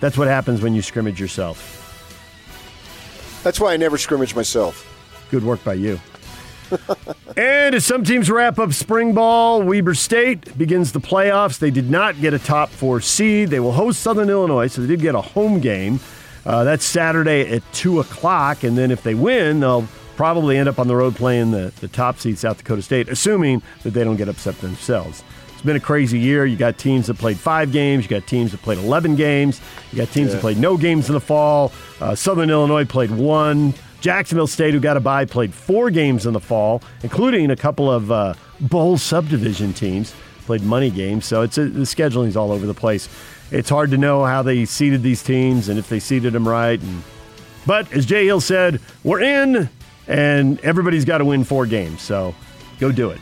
that's 0.00 0.16
what 0.16 0.28
happens 0.28 0.62
when 0.62 0.74
you 0.74 0.82
scrimmage 0.82 1.20
yourself. 1.20 1.72
That's 3.42 3.60
why 3.60 3.72
I 3.72 3.76
never 3.76 3.98
scrimmage 3.98 4.34
myself. 4.34 4.92
Good 5.30 5.44
work 5.44 5.62
by 5.64 5.74
you. 5.74 6.00
and 7.36 7.74
as 7.74 7.84
some 7.84 8.04
teams 8.04 8.30
wrap 8.30 8.58
up 8.58 8.72
spring 8.72 9.14
ball, 9.14 9.62
Weber 9.62 9.94
State 9.94 10.56
begins 10.58 10.92
the 10.92 11.00
playoffs. 11.00 11.58
They 11.58 11.70
did 11.70 11.90
not 11.90 12.20
get 12.20 12.34
a 12.34 12.38
top 12.38 12.70
four 12.70 13.00
seed. 13.00 13.50
They 13.50 13.60
will 13.60 13.72
host 13.72 14.00
Southern 14.00 14.30
Illinois, 14.30 14.66
so 14.66 14.80
they 14.80 14.88
did 14.88 15.00
get 15.00 15.14
a 15.14 15.20
home 15.20 15.60
game. 15.60 16.00
Uh, 16.46 16.64
that's 16.64 16.84
Saturday 16.84 17.50
at 17.52 17.62
2 17.72 18.00
o'clock. 18.00 18.62
And 18.62 18.78
then 18.78 18.90
if 18.90 19.02
they 19.02 19.14
win, 19.14 19.60
they'll 19.60 19.86
probably 20.16 20.56
end 20.56 20.68
up 20.68 20.78
on 20.78 20.86
the 20.88 20.94
road 20.96 21.14
playing 21.16 21.50
the, 21.50 21.72
the 21.80 21.88
top 21.88 22.18
seed, 22.18 22.38
South 22.38 22.58
Dakota 22.58 22.80
State, 22.82 23.08
assuming 23.08 23.62
that 23.82 23.90
they 23.90 24.04
don't 24.04 24.16
get 24.16 24.28
upset 24.28 24.56
themselves. 24.60 25.22
It's 25.52 25.62
been 25.62 25.76
a 25.76 25.80
crazy 25.80 26.18
year. 26.18 26.46
You 26.46 26.56
got 26.56 26.78
teams 26.78 27.08
that 27.08 27.18
played 27.18 27.38
five 27.38 27.72
games. 27.72 28.04
You 28.04 28.10
got 28.10 28.26
teams 28.28 28.52
that 28.52 28.62
played 28.62 28.78
11 28.78 29.16
games. 29.16 29.60
You 29.90 29.98
got 29.98 30.12
teams 30.12 30.28
Yeah. 30.28 30.34
that 30.36 30.40
played 30.40 30.58
no 30.58 30.76
games 30.76 31.08
in 31.08 31.14
the 31.14 31.20
fall. 31.20 31.72
Uh, 32.00 32.14
Southern 32.14 32.48
Illinois 32.50 32.84
played 32.84 33.10
one. 33.10 33.74
Jacksonville 34.00 34.46
State, 34.46 34.72
who 34.72 34.78
got 34.80 34.96
a 34.96 35.00
bye, 35.00 35.24
played 35.24 35.52
four 35.52 35.90
games 35.90 36.26
in 36.26 36.32
the 36.34 36.40
fall, 36.40 36.82
including 37.02 37.50
a 37.50 37.56
couple 37.56 37.90
of 37.90 38.12
uh, 38.12 38.34
bowl 38.60 38.98
subdivision 38.98 39.72
teams 39.72 40.14
played 40.44 40.62
money 40.62 40.90
games. 40.90 41.24
So 41.26 41.42
it's 41.42 41.56
the 41.56 41.84
scheduling's 41.84 42.36
all 42.36 42.52
over 42.52 42.66
the 42.66 42.74
place. 42.74 43.08
It's 43.50 43.68
hard 43.68 43.90
to 43.92 43.96
know 43.96 44.24
how 44.24 44.42
they 44.42 44.64
seeded 44.64 45.02
these 45.02 45.22
teams 45.22 45.68
and 45.68 45.78
if 45.78 45.88
they 45.88 46.00
seeded 46.00 46.32
them 46.32 46.48
right. 46.48 46.80
And, 46.80 47.02
but 47.66 47.92
as 47.92 48.06
Jay 48.06 48.24
Hill 48.24 48.40
said, 48.40 48.80
we're 49.04 49.20
in, 49.20 49.68
and 50.08 50.60
everybody's 50.60 51.04
got 51.04 51.18
to 51.18 51.24
win 51.24 51.44
four 51.44 51.66
games. 51.66 52.02
So 52.02 52.34
go 52.78 52.92
do 52.92 53.10
it. 53.10 53.20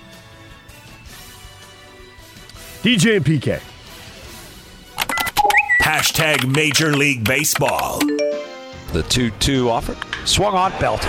DJ 2.83 3.17
and 3.17 3.25
PK. 3.25 3.61
Hashtag 5.81 6.55
Major 6.55 6.93
League 6.93 7.25
Baseball. 7.25 7.99
The 8.93 9.05
2 9.09 9.31
2 9.31 9.71
offer. 9.71 9.97
Swung 10.27 10.55
on 10.55 10.71
belt. 10.81 11.05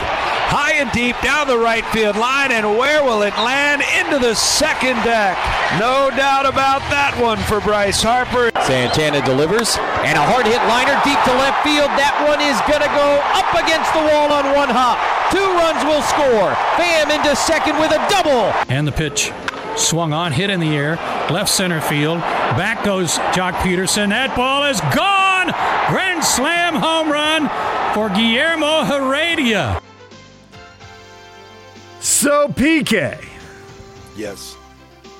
High 0.48 0.78
and 0.78 0.92
deep 0.92 1.18
down 1.22 1.48
the 1.48 1.58
right 1.58 1.84
field 1.90 2.16
line, 2.16 2.52
and 2.52 2.78
where 2.78 3.04
will 3.04 3.24
it 3.24 3.34
land? 3.36 3.82
Into 3.98 4.20
the 4.20 4.36
second 4.36 4.96
deck. 5.02 5.34
No 5.82 6.14
doubt 6.14 6.46
about 6.46 6.86
that 6.94 7.18
one 7.18 7.42
for 7.50 7.60
Bryce 7.60 8.02
Harper. 8.02 8.54
Santana 8.64 9.26
delivers, 9.26 9.76
and 10.06 10.16
a 10.16 10.26
hard 10.26 10.46
hit 10.46 10.62
liner 10.70 10.96
deep 11.02 11.18
to 11.26 11.34
left 11.42 11.66
field. 11.66 11.90
That 11.98 12.14
one 12.30 12.40
is 12.40 12.56
going 12.70 12.86
to 12.86 12.94
go 12.94 13.10
up 13.34 13.50
against 13.58 13.90
the 13.98 14.06
wall 14.06 14.30
on 14.32 14.46
one 14.54 14.70
hop. 14.70 15.02
Two 15.34 15.44
runs 15.58 15.82
will 15.84 16.06
score. 16.06 16.54
Bam 16.78 17.10
into 17.10 17.36
second 17.36 17.82
with 17.82 17.92
a 17.92 18.02
double. 18.08 18.54
And 18.70 18.88
the 18.88 18.94
pitch 18.94 19.34
swung 19.76 20.14
on, 20.14 20.32
hit 20.32 20.50
in 20.50 20.60
the 20.60 20.78
air, 20.78 20.96
left 21.30 21.50
center 21.50 21.82
field. 21.82 22.20
Back 22.56 22.86
goes 22.86 23.18
Joc 23.34 23.54
Pederson. 23.66 24.10
That 24.10 24.36
ball 24.36 24.64
is 24.66 24.80
gone. 24.94 25.52
Grand 25.90 26.24
slam 26.24 26.76
home 26.76 27.12
run 27.12 27.50
for 27.94 28.10
Guillermo 28.10 28.86
Heredia. 28.86 29.82
So, 32.06 32.50
PK. 32.50 33.20
Yes. 34.16 34.56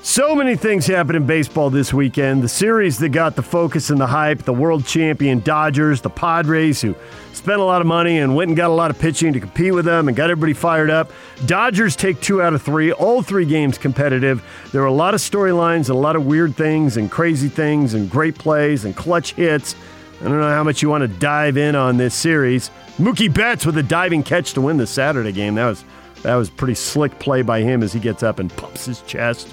So 0.04 0.36
many 0.36 0.54
things 0.54 0.86
happened 0.86 1.16
in 1.16 1.26
baseball 1.26 1.68
this 1.68 1.92
weekend. 1.92 2.44
The 2.44 2.48
series 2.48 2.96
that 2.98 3.08
got 3.08 3.34
the 3.34 3.42
focus 3.42 3.90
and 3.90 4.00
the 4.00 4.06
hype, 4.06 4.44
the 4.44 4.52
world 4.52 4.86
champion 4.86 5.40
Dodgers, 5.40 6.00
the 6.00 6.10
Padres, 6.10 6.80
who 6.80 6.94
spent 7.32 7.60
a 7.60 7.64
lot 7.64 7.80
of 7.80 7.88
money 7.88 8.18
and 8.18 8.36
went 8.36 8.50
and 8.50 8.56
got 8.56 8.70
a 8.70 8.72
lot 8.72 8.92
of 8.92 9.00
pitching 9.00 9.32
to 9.32 9.40
compete 9.40 9.74
with 9.74 9.84
them 9.84 10.06
and 10.06 10.16
got 10.16 10.30
everybody 10.30 10.52
fired 10.52 10.88
up. 10.88 11.10
Dodgers 11.44 11.96
take 11.96 12.20
two 12.20 12.40
out 12.40 12.54
of 12.54 12.62
three, 12.62 12.92
all 12.92 13.20
three 13.20 13.46
games 13.46 13.78
competitive. 13.78 14.44
There 14.70 14.82
were 14.82 14.86
a 14.86 14.92
lot 14.92 15.12
of 15.12 15.20
storylines 15.20 15.88
and 15.88 15.90
a 15.90 15.94
lot 15.94 16.14
of 16.14 16.24
weird 16.24 16.54
things 16.54 16.98
and 16.98 17.10
crazy 17.10 17.48
things 17.48 17.94
and 17.94 18.08
great 18.08 18.38
plays 18.38 18.84
and 18.84 18.94
clutch 18.94 19.32
hits. 19.32 19.74
I 20.20 20.24
don't 20.28 20.38
know 20.38 20.50
how 20.50 20.62
much 20.62 20.82
you 20.82 20.88
want 20.88 21.02
to 21.02 21.08
dive 21.08 21.56
in 21.56 21.74
on 21.74 21.96
this 21.96 22.14
series. 22.14 22.70
Mookie 22.96 23.34
Betts 23.34 23.66
with 23.66 23.76
a 23.76 23.82
diving 23.82 24.22
catch 24.22 24.52
to 24.52 24.60
win 24.60 24.76
the 24.76 24.86
Saturday 24.86 25.32
game. 25.32 25.56
That 25.56 25.66
was 25.66 25.84
that 26.22 26.34
was 26.36 26.50
pretty 26.50 26.74
slick 26.74 27.18
play 27.18 27.42
by 27.42 27.60
him 27.60 27.82
as 27.82 27.92
he 27.92 28.00
gets 28.00 28.22
up 28.22 28.38
and 28.38 28.54
pumps 28.56 28.86
his 28.86 29.02
chest. 29.02 29.48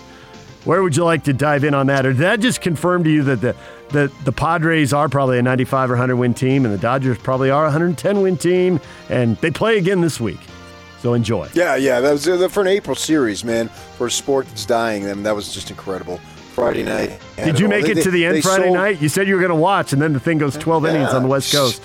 Where 0.66 0.82
would 0.82 0.96
you 0.96 1.04
like 1.04 1.26
to 1.26 1.34
dive 1.34 1.64
in 1.66 1.74
on 1.74 1.88
that? 1.88 2.06
Or 2.06 2.14
did 2.14 2.22
that 2.22 2.40
just 2.40 2.62
confirm 2.62 3.04
to 3.04 3.10
you 3.12 3.22
that 3.24 3.42
the, 3.42 3.56
the, 3.90 4.12
the 4.24 4.32
Padres 4.32 4.94
are 4.94 5.10
probably 5.10 5.38
a 5.38 5.42
95 5.42 5.92
or 5.92 5.94
100 5.94 6.16
win 6.16 6.34
team 6.34 6.64
and 6.66 6.74
the 6.74 6.78
Dodgers 6.78 7.18
probably 7.18 7.50
are 7.50 7.64
a 7.64 7.68
110 7.68 8.22
win 8.22 8.38
team 8.38 8.80
and 9.10 9.36
they 9.38 9.52
play 9.52 9.78
again 9.78 10.00
this 10.02 10.20
week? 10.22 10.40
So 11.02 11.14
enjoy. 11.14 11.50
Yeah, 11.54 11.76
yeah. 11.76 12.00
That 12.00 12.14
was 12.14 12.28
uh, 12.30 12.48
for 12.48 12.62
an 12.62 12.68
April 12.68 12.96
series, 12.96 13.44
man. 13.44 13.68
For 13.98 14.08
a 14.08 14.12
sport 14.12 14.48
that's 14.48 14.66
dying, 14.66 15.04
mean, 15.04 15.24
that 15.24 15.36
was 15.36 15.54
just 15.54 15.70
incredible 15.70 16.18
Friday 16.54 16.84
night. 16.84 17.20
Did 17.36 17.60
you 17.60 17.68
make 17.68 17.84
They- 17.86 17.92
it 17.92 18.04
to 18.04 18.12
the 18.12 18.26
end 18.26 18.42
Friday 18.42 18.64
sold- 18.68 18.76
night? 18.78 19.02
You 19.02 19.10
said 19.10 19.28
you 19.28 19.36
were 19.36 19.42
going 19.42 19.50
to 19.50 19.56
watch, 19.56 19.92
and 19.92 20.02
then 20.02 20.14
the 20.14 20.20
thing 20.22 20.38
goes 20.38 20.56
12 20.56 20.86
innings 20.86 21.10
on 21.10 21.22
the 21.24 21.28
West 21.28 21.52
Coast. 21.54 21.84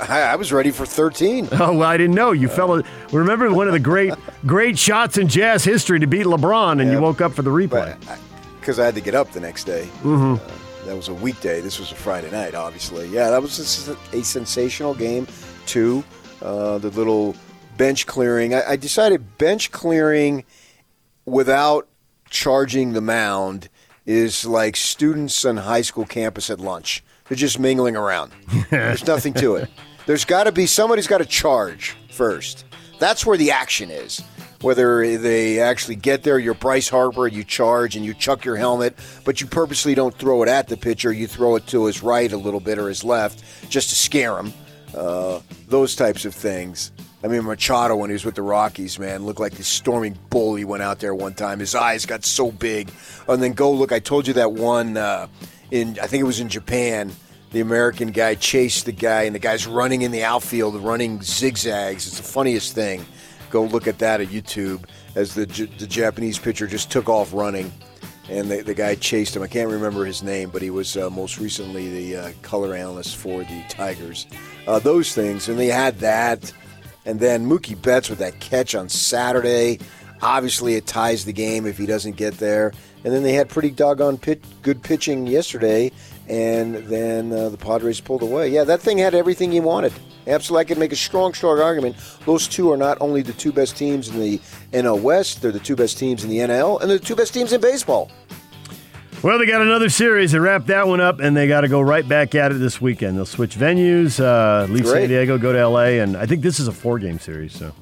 I 0.00 0.20
I 0.32 0.36
was 0.36 0.52
ready 0.52 0.70
for 0.70 0.84
13. 0.86 1.48
Oh 1.52 1.72
well, 1.76 1.82
I 1.88 1.96
didn't 1.96 2.14
know 2.14 2.32
you 2.32 2.48
fell. 2.48 2.82
Remember 3.12 3.52
one 3.52 3.66
of 3.66 3.72
the 3.72 3.78
great, 3.80 4.12
great 4.46 4.78
shots 4.78 5.18
in 5.18 5.28
Jazz 5.28 5.64
history 5.64 5.98
to 6.00 6.06
beat 6.06 6.26
LeBron, 6.26 6.80
and 6.80 6.90
you 6.90 7.00
woke 7.00 7.20
up 7.20 7.32
for 7.32 7.42
the 7.42 7.50
replay. 7.50 7.96
because 8.60 8.78
I 8.78 8.84
had 8.84 8.94
to 8.96 9.00
get 9.00 9.14
up 9.14 9.30
the 9.32 9.40
next 9.40 9.64
day. 9.64 9.84
hmm 10.02 10.36
That 10.86 10.96
was 10.96 11.08
a 11.08 11.14
weekday. 11.14 11.60
This 11.60 11.78
was 11.78 11.92
a 11.92 11.94
Friday 11.94 12.30
night, 12.30 12.54
obviously. 12.54 13.08
Yeah, 13.08 13.30
that 13.30 13.40
was 13.42 13.56
just 13.56 13.88
a 14.12 14.22
sensational 14.24 14.94
game. 14.94 15.26
Two, 15.66 16.02
uh, 16.42 16.78
the 16.78 16.90
little 16.90 17.34
bench 17.76 18.06
clearing. 18.06 18.54
I, 18.54 18.70
I 18.70 18.76
decided 18.76 19.38
bench 19.38 19.70
clearing 19.70 20.44
without 21.24 21.86
charging 22.30 22.92
the 22.92 23.00
mound 23.00 23.68
is 24.06 24.44
like 24.46 24.76
students 24.76 25.44
on 25.44 25.58
high 25.58 25.82
school 25.82 26.06
campus 26.06 26.48
at 26.50 26.58
lunch. 26.60 27.02
They're 27.28 27.36
just 27.36 27.58
mingling 27.58 27.96
around. 27.96 28.32
There's 28.70 29.06
nothing 29.06 29.34
to 29.34 29.56
it. 29.56 29.70
There's 30.06 30.24
got 30.24 30.44
to 30.44 30.52
be 30.52 30.66
somebody's 30.66 31.06
got 31.06 31.18
to 31.18 31.26
charge 31.26 31.94
first. 32.10 32.64
That's 32.98 33.26
where 33.26 33.36
the 33.36 33.50
action 33.50 33.90
is. 33.90 34.22
Whether 34.60 35.18
they 35.18 35.60
actually 35.60 35.94
get 35.94 36.24
there, 36.24 36.38
you're 36.38 36.54
Bryce 36.54 36.88
Harper, 36.88 37.28
you 37.28 37.44
charge 37.44 37.94
and 37.94 38.04
you 38.04 38.12
chuck 38.12 38.44
your 38.44 38.56
helmet, 38.56 38.98
but 39.24 39.40
you 39.40 39.46
purposely 39.46 39.94
don't 39.94 40.12
throw 40.14 40.42
it 40.42 40.48
at 40.48 40.66
the 40.66 40.76
pitcher. 40.76 41.12
You 41.12 41.28
throw 41.28 41.54
it 41.56 41.66
to 41.68 41.84
his 41.84 42.02
right 42.02 42.32
a 42.32 42.36
little 42.36 42.58
bit 42.58 42.78
or 42.78 42.88
his 42.88 43.04
left 43.04 43.44
just 43.68 43.90
to 43.90 43.94
scare 43.94 44.36
him. 44.36 44.52
Uh, 44.96 45.40
those 45.68 45.94
types 45.94 46.24
of 46.24 46.34
things. 46.34 46.90
I 47.22 47.28
mean, 47.28 47.44
Machado, 47.44 47.96
when 47.96 48.10
he 48.10 48.14
was 48.14 48.24
with 48.24 48.36
the 48.36 48.42
Rockies, 48.42 48.98
man, 48.98 49.26
looked 49.26 49.40
like 49.40 49.52
this 49.52 49.68
storming 49.68 50.16
bull. 50.30 50.54
He 50.54 50.64
went 50.64 50.82
out 50.82 51.00
there 51.00 51.14
one 51.14 51.34
time. 51.34 51.58
His 51.58 51.74
eyes 51.74 52.06
got 52.06 52.24
so 52.24 52.50
big. 52.50 52.90
And 53.28 53.42
then 53.42 53.52
go 53.52 53.70
look. 53.72 53.92
I 53.92 53.98
told 53.98 54.26
you 54.26 54.34
that 54.34 54.52
one 54.52 54.96
uh, 54.96 55.26
in, 55.70 55.98
I 56.00 56.06
think 56.06 56.20
it 56.20 56.26
was 56.26 56.40
in 56.40 56.48
Japan. 56.48 57.12
The 57.50 57.60
American 57.60 58.10
guy 58.10 58.34
chased 58.34 58.84
the 58.84 58.92
guy, 58.92 59.22
and 59.22 59.34
the 59.34 59.38
guy's 59.38 59.66
running 59.66 60.02
in 60.02 60.10
the 60.10 60.22
outfield, 60.22 60.76
running 60.76 61.22
zigzags. 61.22 62.06
It's 62.06 62.18
the 62.18 62.22
funniest 62.22 62.74
thing. 62.74 63.06
Go 63.50 63.64
look 63.64 63.86
at 63.86 63.98
that 64.00 64.20
at 64.20 64.28
YouTube 64.28 64.84
as 65.14 65.34
the, 65.34 65.46
the 65.46 65.86
Japanese 65.86 66.38
pitcher 66.38 66.66
just 66.66 66.90
took 66.90 67.08
off 67.08 67.32
running, 67.32 67.72
and 68.28 68.50
the, 68.50 68.62
the 68.62 68.74
guy 68.74 68.94
chased 68.96 69.34
him. 69.34 69.42
I 69.42 69.46
can't 69.46 69.70
remember 69.70 70.04
his 70.04 70.22
name, 70.22 70.50
but 70.50 70.60
he 70.60 70.68
was 70.68 70.96
uh, 70.96 71.08
most 71.08 71.38
recently 71.38 71.88
the 71.88 72.16
uh, 72.16 72.32
color 72.42 72.74
analyst 72.74 73.16
for 73.16 73.42
the 73.42 73.64
Tigers. 73.70 74.26
Uh, 74.66 74.78
those 74.78 75.14
things, 75.14 75.48
and 75.48 75.58
they 75.58 75.68
had 75.68 75.98
that, 76.00 76.52
and 77.06 77.18
then 77.18 77.48
Mookie 77.48 77.80
Betts 77.80 78.10
with 78.10 78.18
that 78.18 78.38
catch 78.40 78.74
on 78.74 78.90
Saturday. 78.90 79.78
Obviously, 80.20 80.74
it 80.74 80.86
ties 80.86 81.24
the 81.24 81.32
game 81.32 81.64
if 81.64 81.78
he 81.78 81.86
doesn't 81.86 82.16
get 82.16 82.34
there. 82.34 82.72
And 83.08 83.16
then 83.16 83.22
they 83.22 83.32
had 83.32 83.48
pretty 83.48 83.70
doggone 83.70 84.18
pit, 84.18 84.44
good 84.60 84.82
pitching 84.82 85.26
yesterday, 85.26 85.90
and 86.28 86.74
then 86.74 87.32
uh, 87.32 87.48
the 87.48 87.56
Padres 87.56 88.02
pulled 88.02 88.20
away. 88.20 88.50
Yeah, 88.50 88.64
that 88.64 88.82
thing 88.82 88.98
had 88.98 89.14
everything 89.14 89.50
you 89.50 89.62
wanted. 89.62 89.94
Absolutely, 90.26 90.60
I 90.60 90.64
could 90.64 90.76
make 90.76 90.92
a 90.92 90.96
strong, 90.96 91.32
strong 91.32 91.58
argument. 91.58 91.96
Those 92.26 92.46
two 92.46 92.70
are 92.70 92.76
not 92.76 93.00
only 93.00 93.22
the 93.22 93.32
two 93.32 93.50
best 93.50 93.78
teams 93.78 94.10
in 94.10 94.20
the 94.20 94.38
NL 94.74 95.00
West, 95.00 95.40
they're 95.40 95.52
the 95.52 95.58
two 95.58 95.74
best 95.74 95.96
teams 95.96 96.22
in 96.22 96.28
the 96.28 96.36
NL, 96.36 96.82
and 96.82 96.90
they're 96.90 96.98
the 96.98 97.04
two 97.06 97.16
best 97.16 97.32
teams 97.32 97.54
in 97.54 97.62
baseball. 97.62 98.10
Well, 99.22 99.38
they 99.38 99.46
got 99.46 99.62
another 99.62 99.88
series. 99.88 100.32
They 100.32 100.38
wrapped 100.38 100.66
that 100.66 100.86
one 100.86 101.00
up, 101.00 101.18
and 101.18 101.34
they 101.34 101.48
got 101.48 101.62
to 101.62 101.68
go 101.68 101.80
right 101.80 102.06
back 102.06 102.34
at 102.34 102.52
it 102.52 102.56
this 102.56 102.78
weekend. 102.78 103.16
They'll 103.16 103.24
switch 103.24 103.56
venues, 103.56 104.22
uh, 104.22 104.70
leave 104.70 104.84
Great. 104.84 105.00
San 105.04 105.08
Diego, 105.08 105.38
go 105.38 105.54
to 105.54 105.66
LA, 105.66 106.02
and 106.02 106.14
I 106.14 106.26
think 106.26 106.42
this 106.42 106.60
is 106.60 106.68
a 106.68 106.72
four-game 106.72 107.20
series. 107.20 107.54
So 107.54 107.72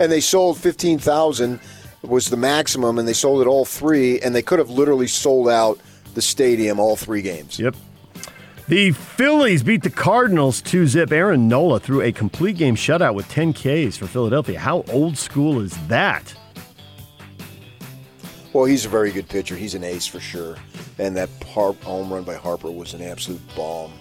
and 0.00 0.10
they 0.10 0.20
sold 0.20 0.58
15,000 0.58 1.60
was 2.02 2.28
the 2.28 2.36
maximum 2.36 2.98
and 2.98 3.06
they 3.06 3.12
sold 3.12 3.40
it 3.40 3.46
all 3.46 3.64
three 3.64 4.20
and 4.20 4.34
they 4.34 4.42
could 4.42 4.58
have 4.58 4.70
literally 4.70 5.06
sold 5.06 5.48
out 5.48 5.78
the 6.14 6.22
stadium 6.22 6.78
all 6.78 6.96
three 6.96 7.22
games. 7.22 7.58
Yep. 7.58 7.76
The 8.68 8.92
Phillies 8.92 9.62
beat 9.62 9.82
the 9.82 9.90
Cardinals 9.90 10.62
2 10.62 10.86
zip. 10.86 11.12
Aaron 11.12 11.48
Nola 11.48 11.80
threw 11.80 12.00
a 12.00 12.12
complete 12.12 12.56
game 12.56 12.76
shutout 12.76 13.14
with 13.14 13.28
10 13.28 13.52
Ks 13.52 13.96
for 13.96 14.06
Philadelphia. 14.06 14.58
How 14.58 14.84
old 14.88 15.18
school 15.18 15.60
is 15.60 15.76
that? 15.88 16.34
Well, 18.52 18.64
he's 18.64 18.84
a 18.84 18.88
very 18.88 19.10
good 19.10 19.28
pitcher. 19.28 19.56
He's 19.56 19.74
an 19.74 19.82
ace 19.82 20.06
for 20.06 20.20
sure. 20.20 20.56
And 20.98 21.16
that 21.16 21.28
par- 21.40 21.74
home 21.82 22.12
run 22.12 22.22
by 22.22 22.34
Harper 22.34 22.70
was 22.70 22.94
an 22.94 23.02
absolute 23.02 23.40
bomb. 23.56 23.92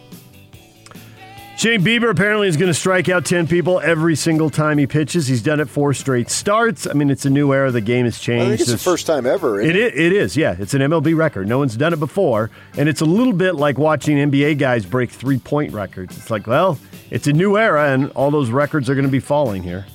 Shane 1.57 1.81
Bieber 1.83 2.09
apparently 2.09 2.47
is 2.47 2.57
going 2.57 2.69
to 2.69 2.73
strike 2.73 3.07
out 3.07 3.23
10 3.23 3.45
people 3.47 3.79
every 3.81 4.15
single 4.15 4.49
time 4.49 4.79
he 4.79 4.87
pitches. 4.87 5.27
He's 5.27 5.43
done 5.43 5.59
it 5.59 5.69
four 5.69 5.93
straight 5.93 6.31
starts. 6.31 6.87
I 6.87 6.93
mean, 6.93 7.11
it's 7.11 7.25
a 7.25 7.29
new 7.29 7.53
era. 7.53 7.69
The 7.69 7.81
game 7.81 8.05
has 8.05 8.17
changed. 8.17 8.45
I 8.45 8.49
think 8.49 8.61
it's 8.61 8.71
the 8.71 8.77
first 8.79 9.05
time 9.05 9.27
ever. 9.27 9.61
It 9.61 9.75
is, 9.75 9.91
it 9.93 10.11
is, 10.11 10.35
yeah. 10.35 10.55
It's 10.57 10.73
an 10.73 10.81
MLB 10.81 11.15
record. 11.15 11.47
No 11.47 11.59
one's 11.59 11.77
done 11.77 11.93
it 11.93 11.99
before. 11.99 12.49
And 12.77 12.89
it's 12.89 13.01
a 13.01 13.05
little 13.05 13.33
bit 13.33 13.55
like 13.55 13.77
watching 13.77 14.17
NBA 14.17 14.57
guys 14.57 14.87
break 14.87 15.11
three 15.11 15.37
point 15.37 15.71
records. 15.71 16.17
It's 16.17 16.31
like, 16.31 16.47
well, 16.47 16.79
it's 17.11 17.27
a 17.27 17.33
new 17.33 17.57
era, 17.57 17.91
and 17.93 18.09
all 18.13 18.31
those 18.31 18.49
records 18.49 18.89
are 18.89 18.95
going 18.95 19.05
to 19.05 19.11
be 19.11 19.19
falling 19.19 19.61
here. 19.61 19.85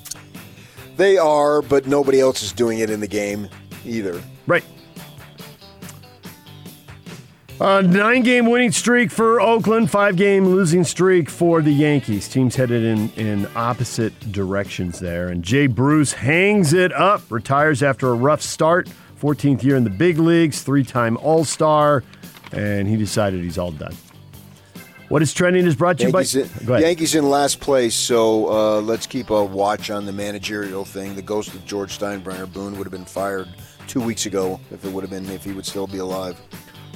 They 0.96 1.18
are, 1.18 1.62
but 1.62 1.86
nobody 1.86 2.20
else 2.20 2.44
is 2.44 2.52
doing 2.52 2.78
it 2.78 2.90
in 2.90 3.00
the 3.00 3.08
game 3.08 3.48
either. 3.84 4.22
Right. 4.46 4.64
A 7.58 7.80
nine 7.82 8.20
game 8.20 8.44
winning 8.44 8.70
streak 8.70 9.10
for 9.10 9.40
Oakland, 9.40 9.90
five 9.90 10.16
game 10.16 10.44
losing 10.44 10.84
streak 10.84 11.30
for 11.30 11.62
the 11.62 11.72
Yankees. 11.72 12.28
Teams 12.28 12.54
headed 12.54 12.84
in, 12.84 13.08
in 13.12 13.48
opposite 13.56 14.12
directions 14.30 14.98
there. 14.98 15.28
And 15.28 15.42
Jay 15.42 15.66
Bruce 15.66 16.12
hangs 16.12 16.74
it 16.74 16.92
up, 16.92 17.22
retires 17.30 17.82
after 17.82 18.10
a 18.10 18.14
rough 18.14 18.42
start, 18.42 18.90
14th 19.22 19.62
year 19.62 19.76
in 19.76 19.84
the 19.84 19.90
big 19.90 20.18
leagues, 20.18 20.60
three 20.60 20.84
time 20.84 21.16
All 21.16 21.46
Star, 21.46 22.04
and 22.52 22.86
he 22.86 22.96
decided 22.98 23.42
he's 23.42 23.56
all 23.56 23.72
done. 23.72 23.96
What 25.08 25.22
is 25.22 25.32
trending 25.32 25.66
is 25.66 25.76
brought 25.76 25.96
to 25.98 26.08
you 26.08 26.12
Yankees, 26.12 26.34
by. 26.58 26.76
in. 26.76 26.82
Yankees 26.82 27.14
in 27.14 27.30
last 27.30 27.60
place, 27.60 27.94
so 27.94 28.48
uh, 28.48 28.80
let's 28.82 29.06
keep 29.06 29.30
a 29.30 29.42
watch 29.42 29.88
on 29.88 30.04
the 30.04 30.12
managerial 30.12 30.84
thing. 30.84 31.14
The 31.14 31.22
ghost 31.22 31.54
of 31.54 31.64
George 31.64 31.98
Steinbrenner, 31.98 32.52
Boone 32.52 32.76
would 32.76 32.84
have 32.84 32.92
been 32.92 33.06
fired 33.06 33.48
two 33.86 34.00
weeks 34.02 34.26
ago 34.26 34.60
if 34.70 34.84
it 34.84 34.92
would 34.92 35.02
have 35.02 35.10
been 35.10 35.26
if 35.30 35.42
he 35.44 35.52
would 35.52 35.64
still 35.64 35.86
be 35.86 35.98
alive. 35.98 36.38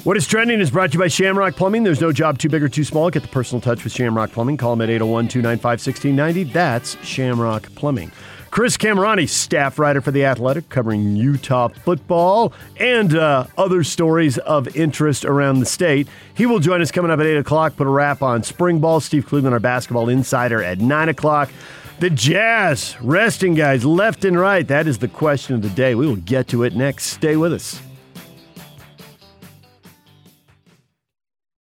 What 0.02 0.16
is 0.16 0.26
trending 0.26 0.60
is 0.60 0.70
brought 0.70 0.92
to 0.92 0.94
you 0.94 0.98
by 0.98 1.08
Shamrock 1.08 1.56
Plumbing. 1.56 1.82
There's 1.82 2.00
no 2.00 2.10
job 2.10 2.38
too 2.38 2.48
big 2.48 2.62
or 2.62 2.70
too 2.70 2.84
small. 2.84 3.10
Get 3.10 3.20
the 3.20 3.28
personal 3.28 3.60
touch 3.60 3.84
with 3.84 3.92
Shamrock 3.92 4.32
Plumbing. 4.32 4.56
Call 4.56 4.74
them 4.74 4.80
at 4.80 4.88
801 4.88 5.28
295 5.28 5.64
1690. 5.72 6.44
That's 6.54 6.96
Shamrock 7.04 7.64
Plumbing. 7.74 8.10
Chris 8.50 8.78
Kamrani, 8.78 9.28
staff 9.28 9.78
writer 9.78 10.00
for 10.00 10.10
The 10.10 10.24
Athletic, 10.24 10.70
covering 10.70 11.16
Utah 11.16 11.68
football 11.68 12.54
and 12.78 13.14
uh, 13.14 13.46
other 13.58 13.84
stories 13.84 14.38
of 14.38 14.74
interest 14.74 15.26
around 15.26 15.60
the 15.60 15.66
state. 15.66 16.08
He 16.32 16.46
will 16.46 16.60
join 16.60 16.80
us 16.80 16.90
coming 16.90 17.10
up 17.10 17.20
at 17.20 17.26
8 17.26 17.36
o'clock, 17.36 17.76
put 17.76 17.86
a 17.86 17.90
wrap 17.90 18.22
on 18.22 18.42
spring 18.42 18.80
ball. 18.80 19.00
Steve 19.00 19.26
Cleveland, 19.26 19.52
our 19.52 19.60
basketball 19.60 20.08
insider, 20.08 20.62
at 20.62 20.78
9 20.78 21.10
o'clock. 21.10 21.50
The 21.98 22.08
Jazz 22.08 22.96
resting 23.02 23.52
guys 23.52 23.84
left 23.84 24.24
and 24.24 24.40
right. 24.40 24.66
That 24.66 24.86
is 24.86 24.96
the 24.96 25.08
question 25.08 25.54
of 25.54 25.60
the 25.60 25.68
day. 25.68 25.94
We 25.94 26.06
will 26.06 26.16
get 26.16 26.48
to 26.48 26.62
it 26.62 26.74
next. 26.74 27.04
Stay 27.04 27.36
with 27.36 27.52
us. 27.52 27.82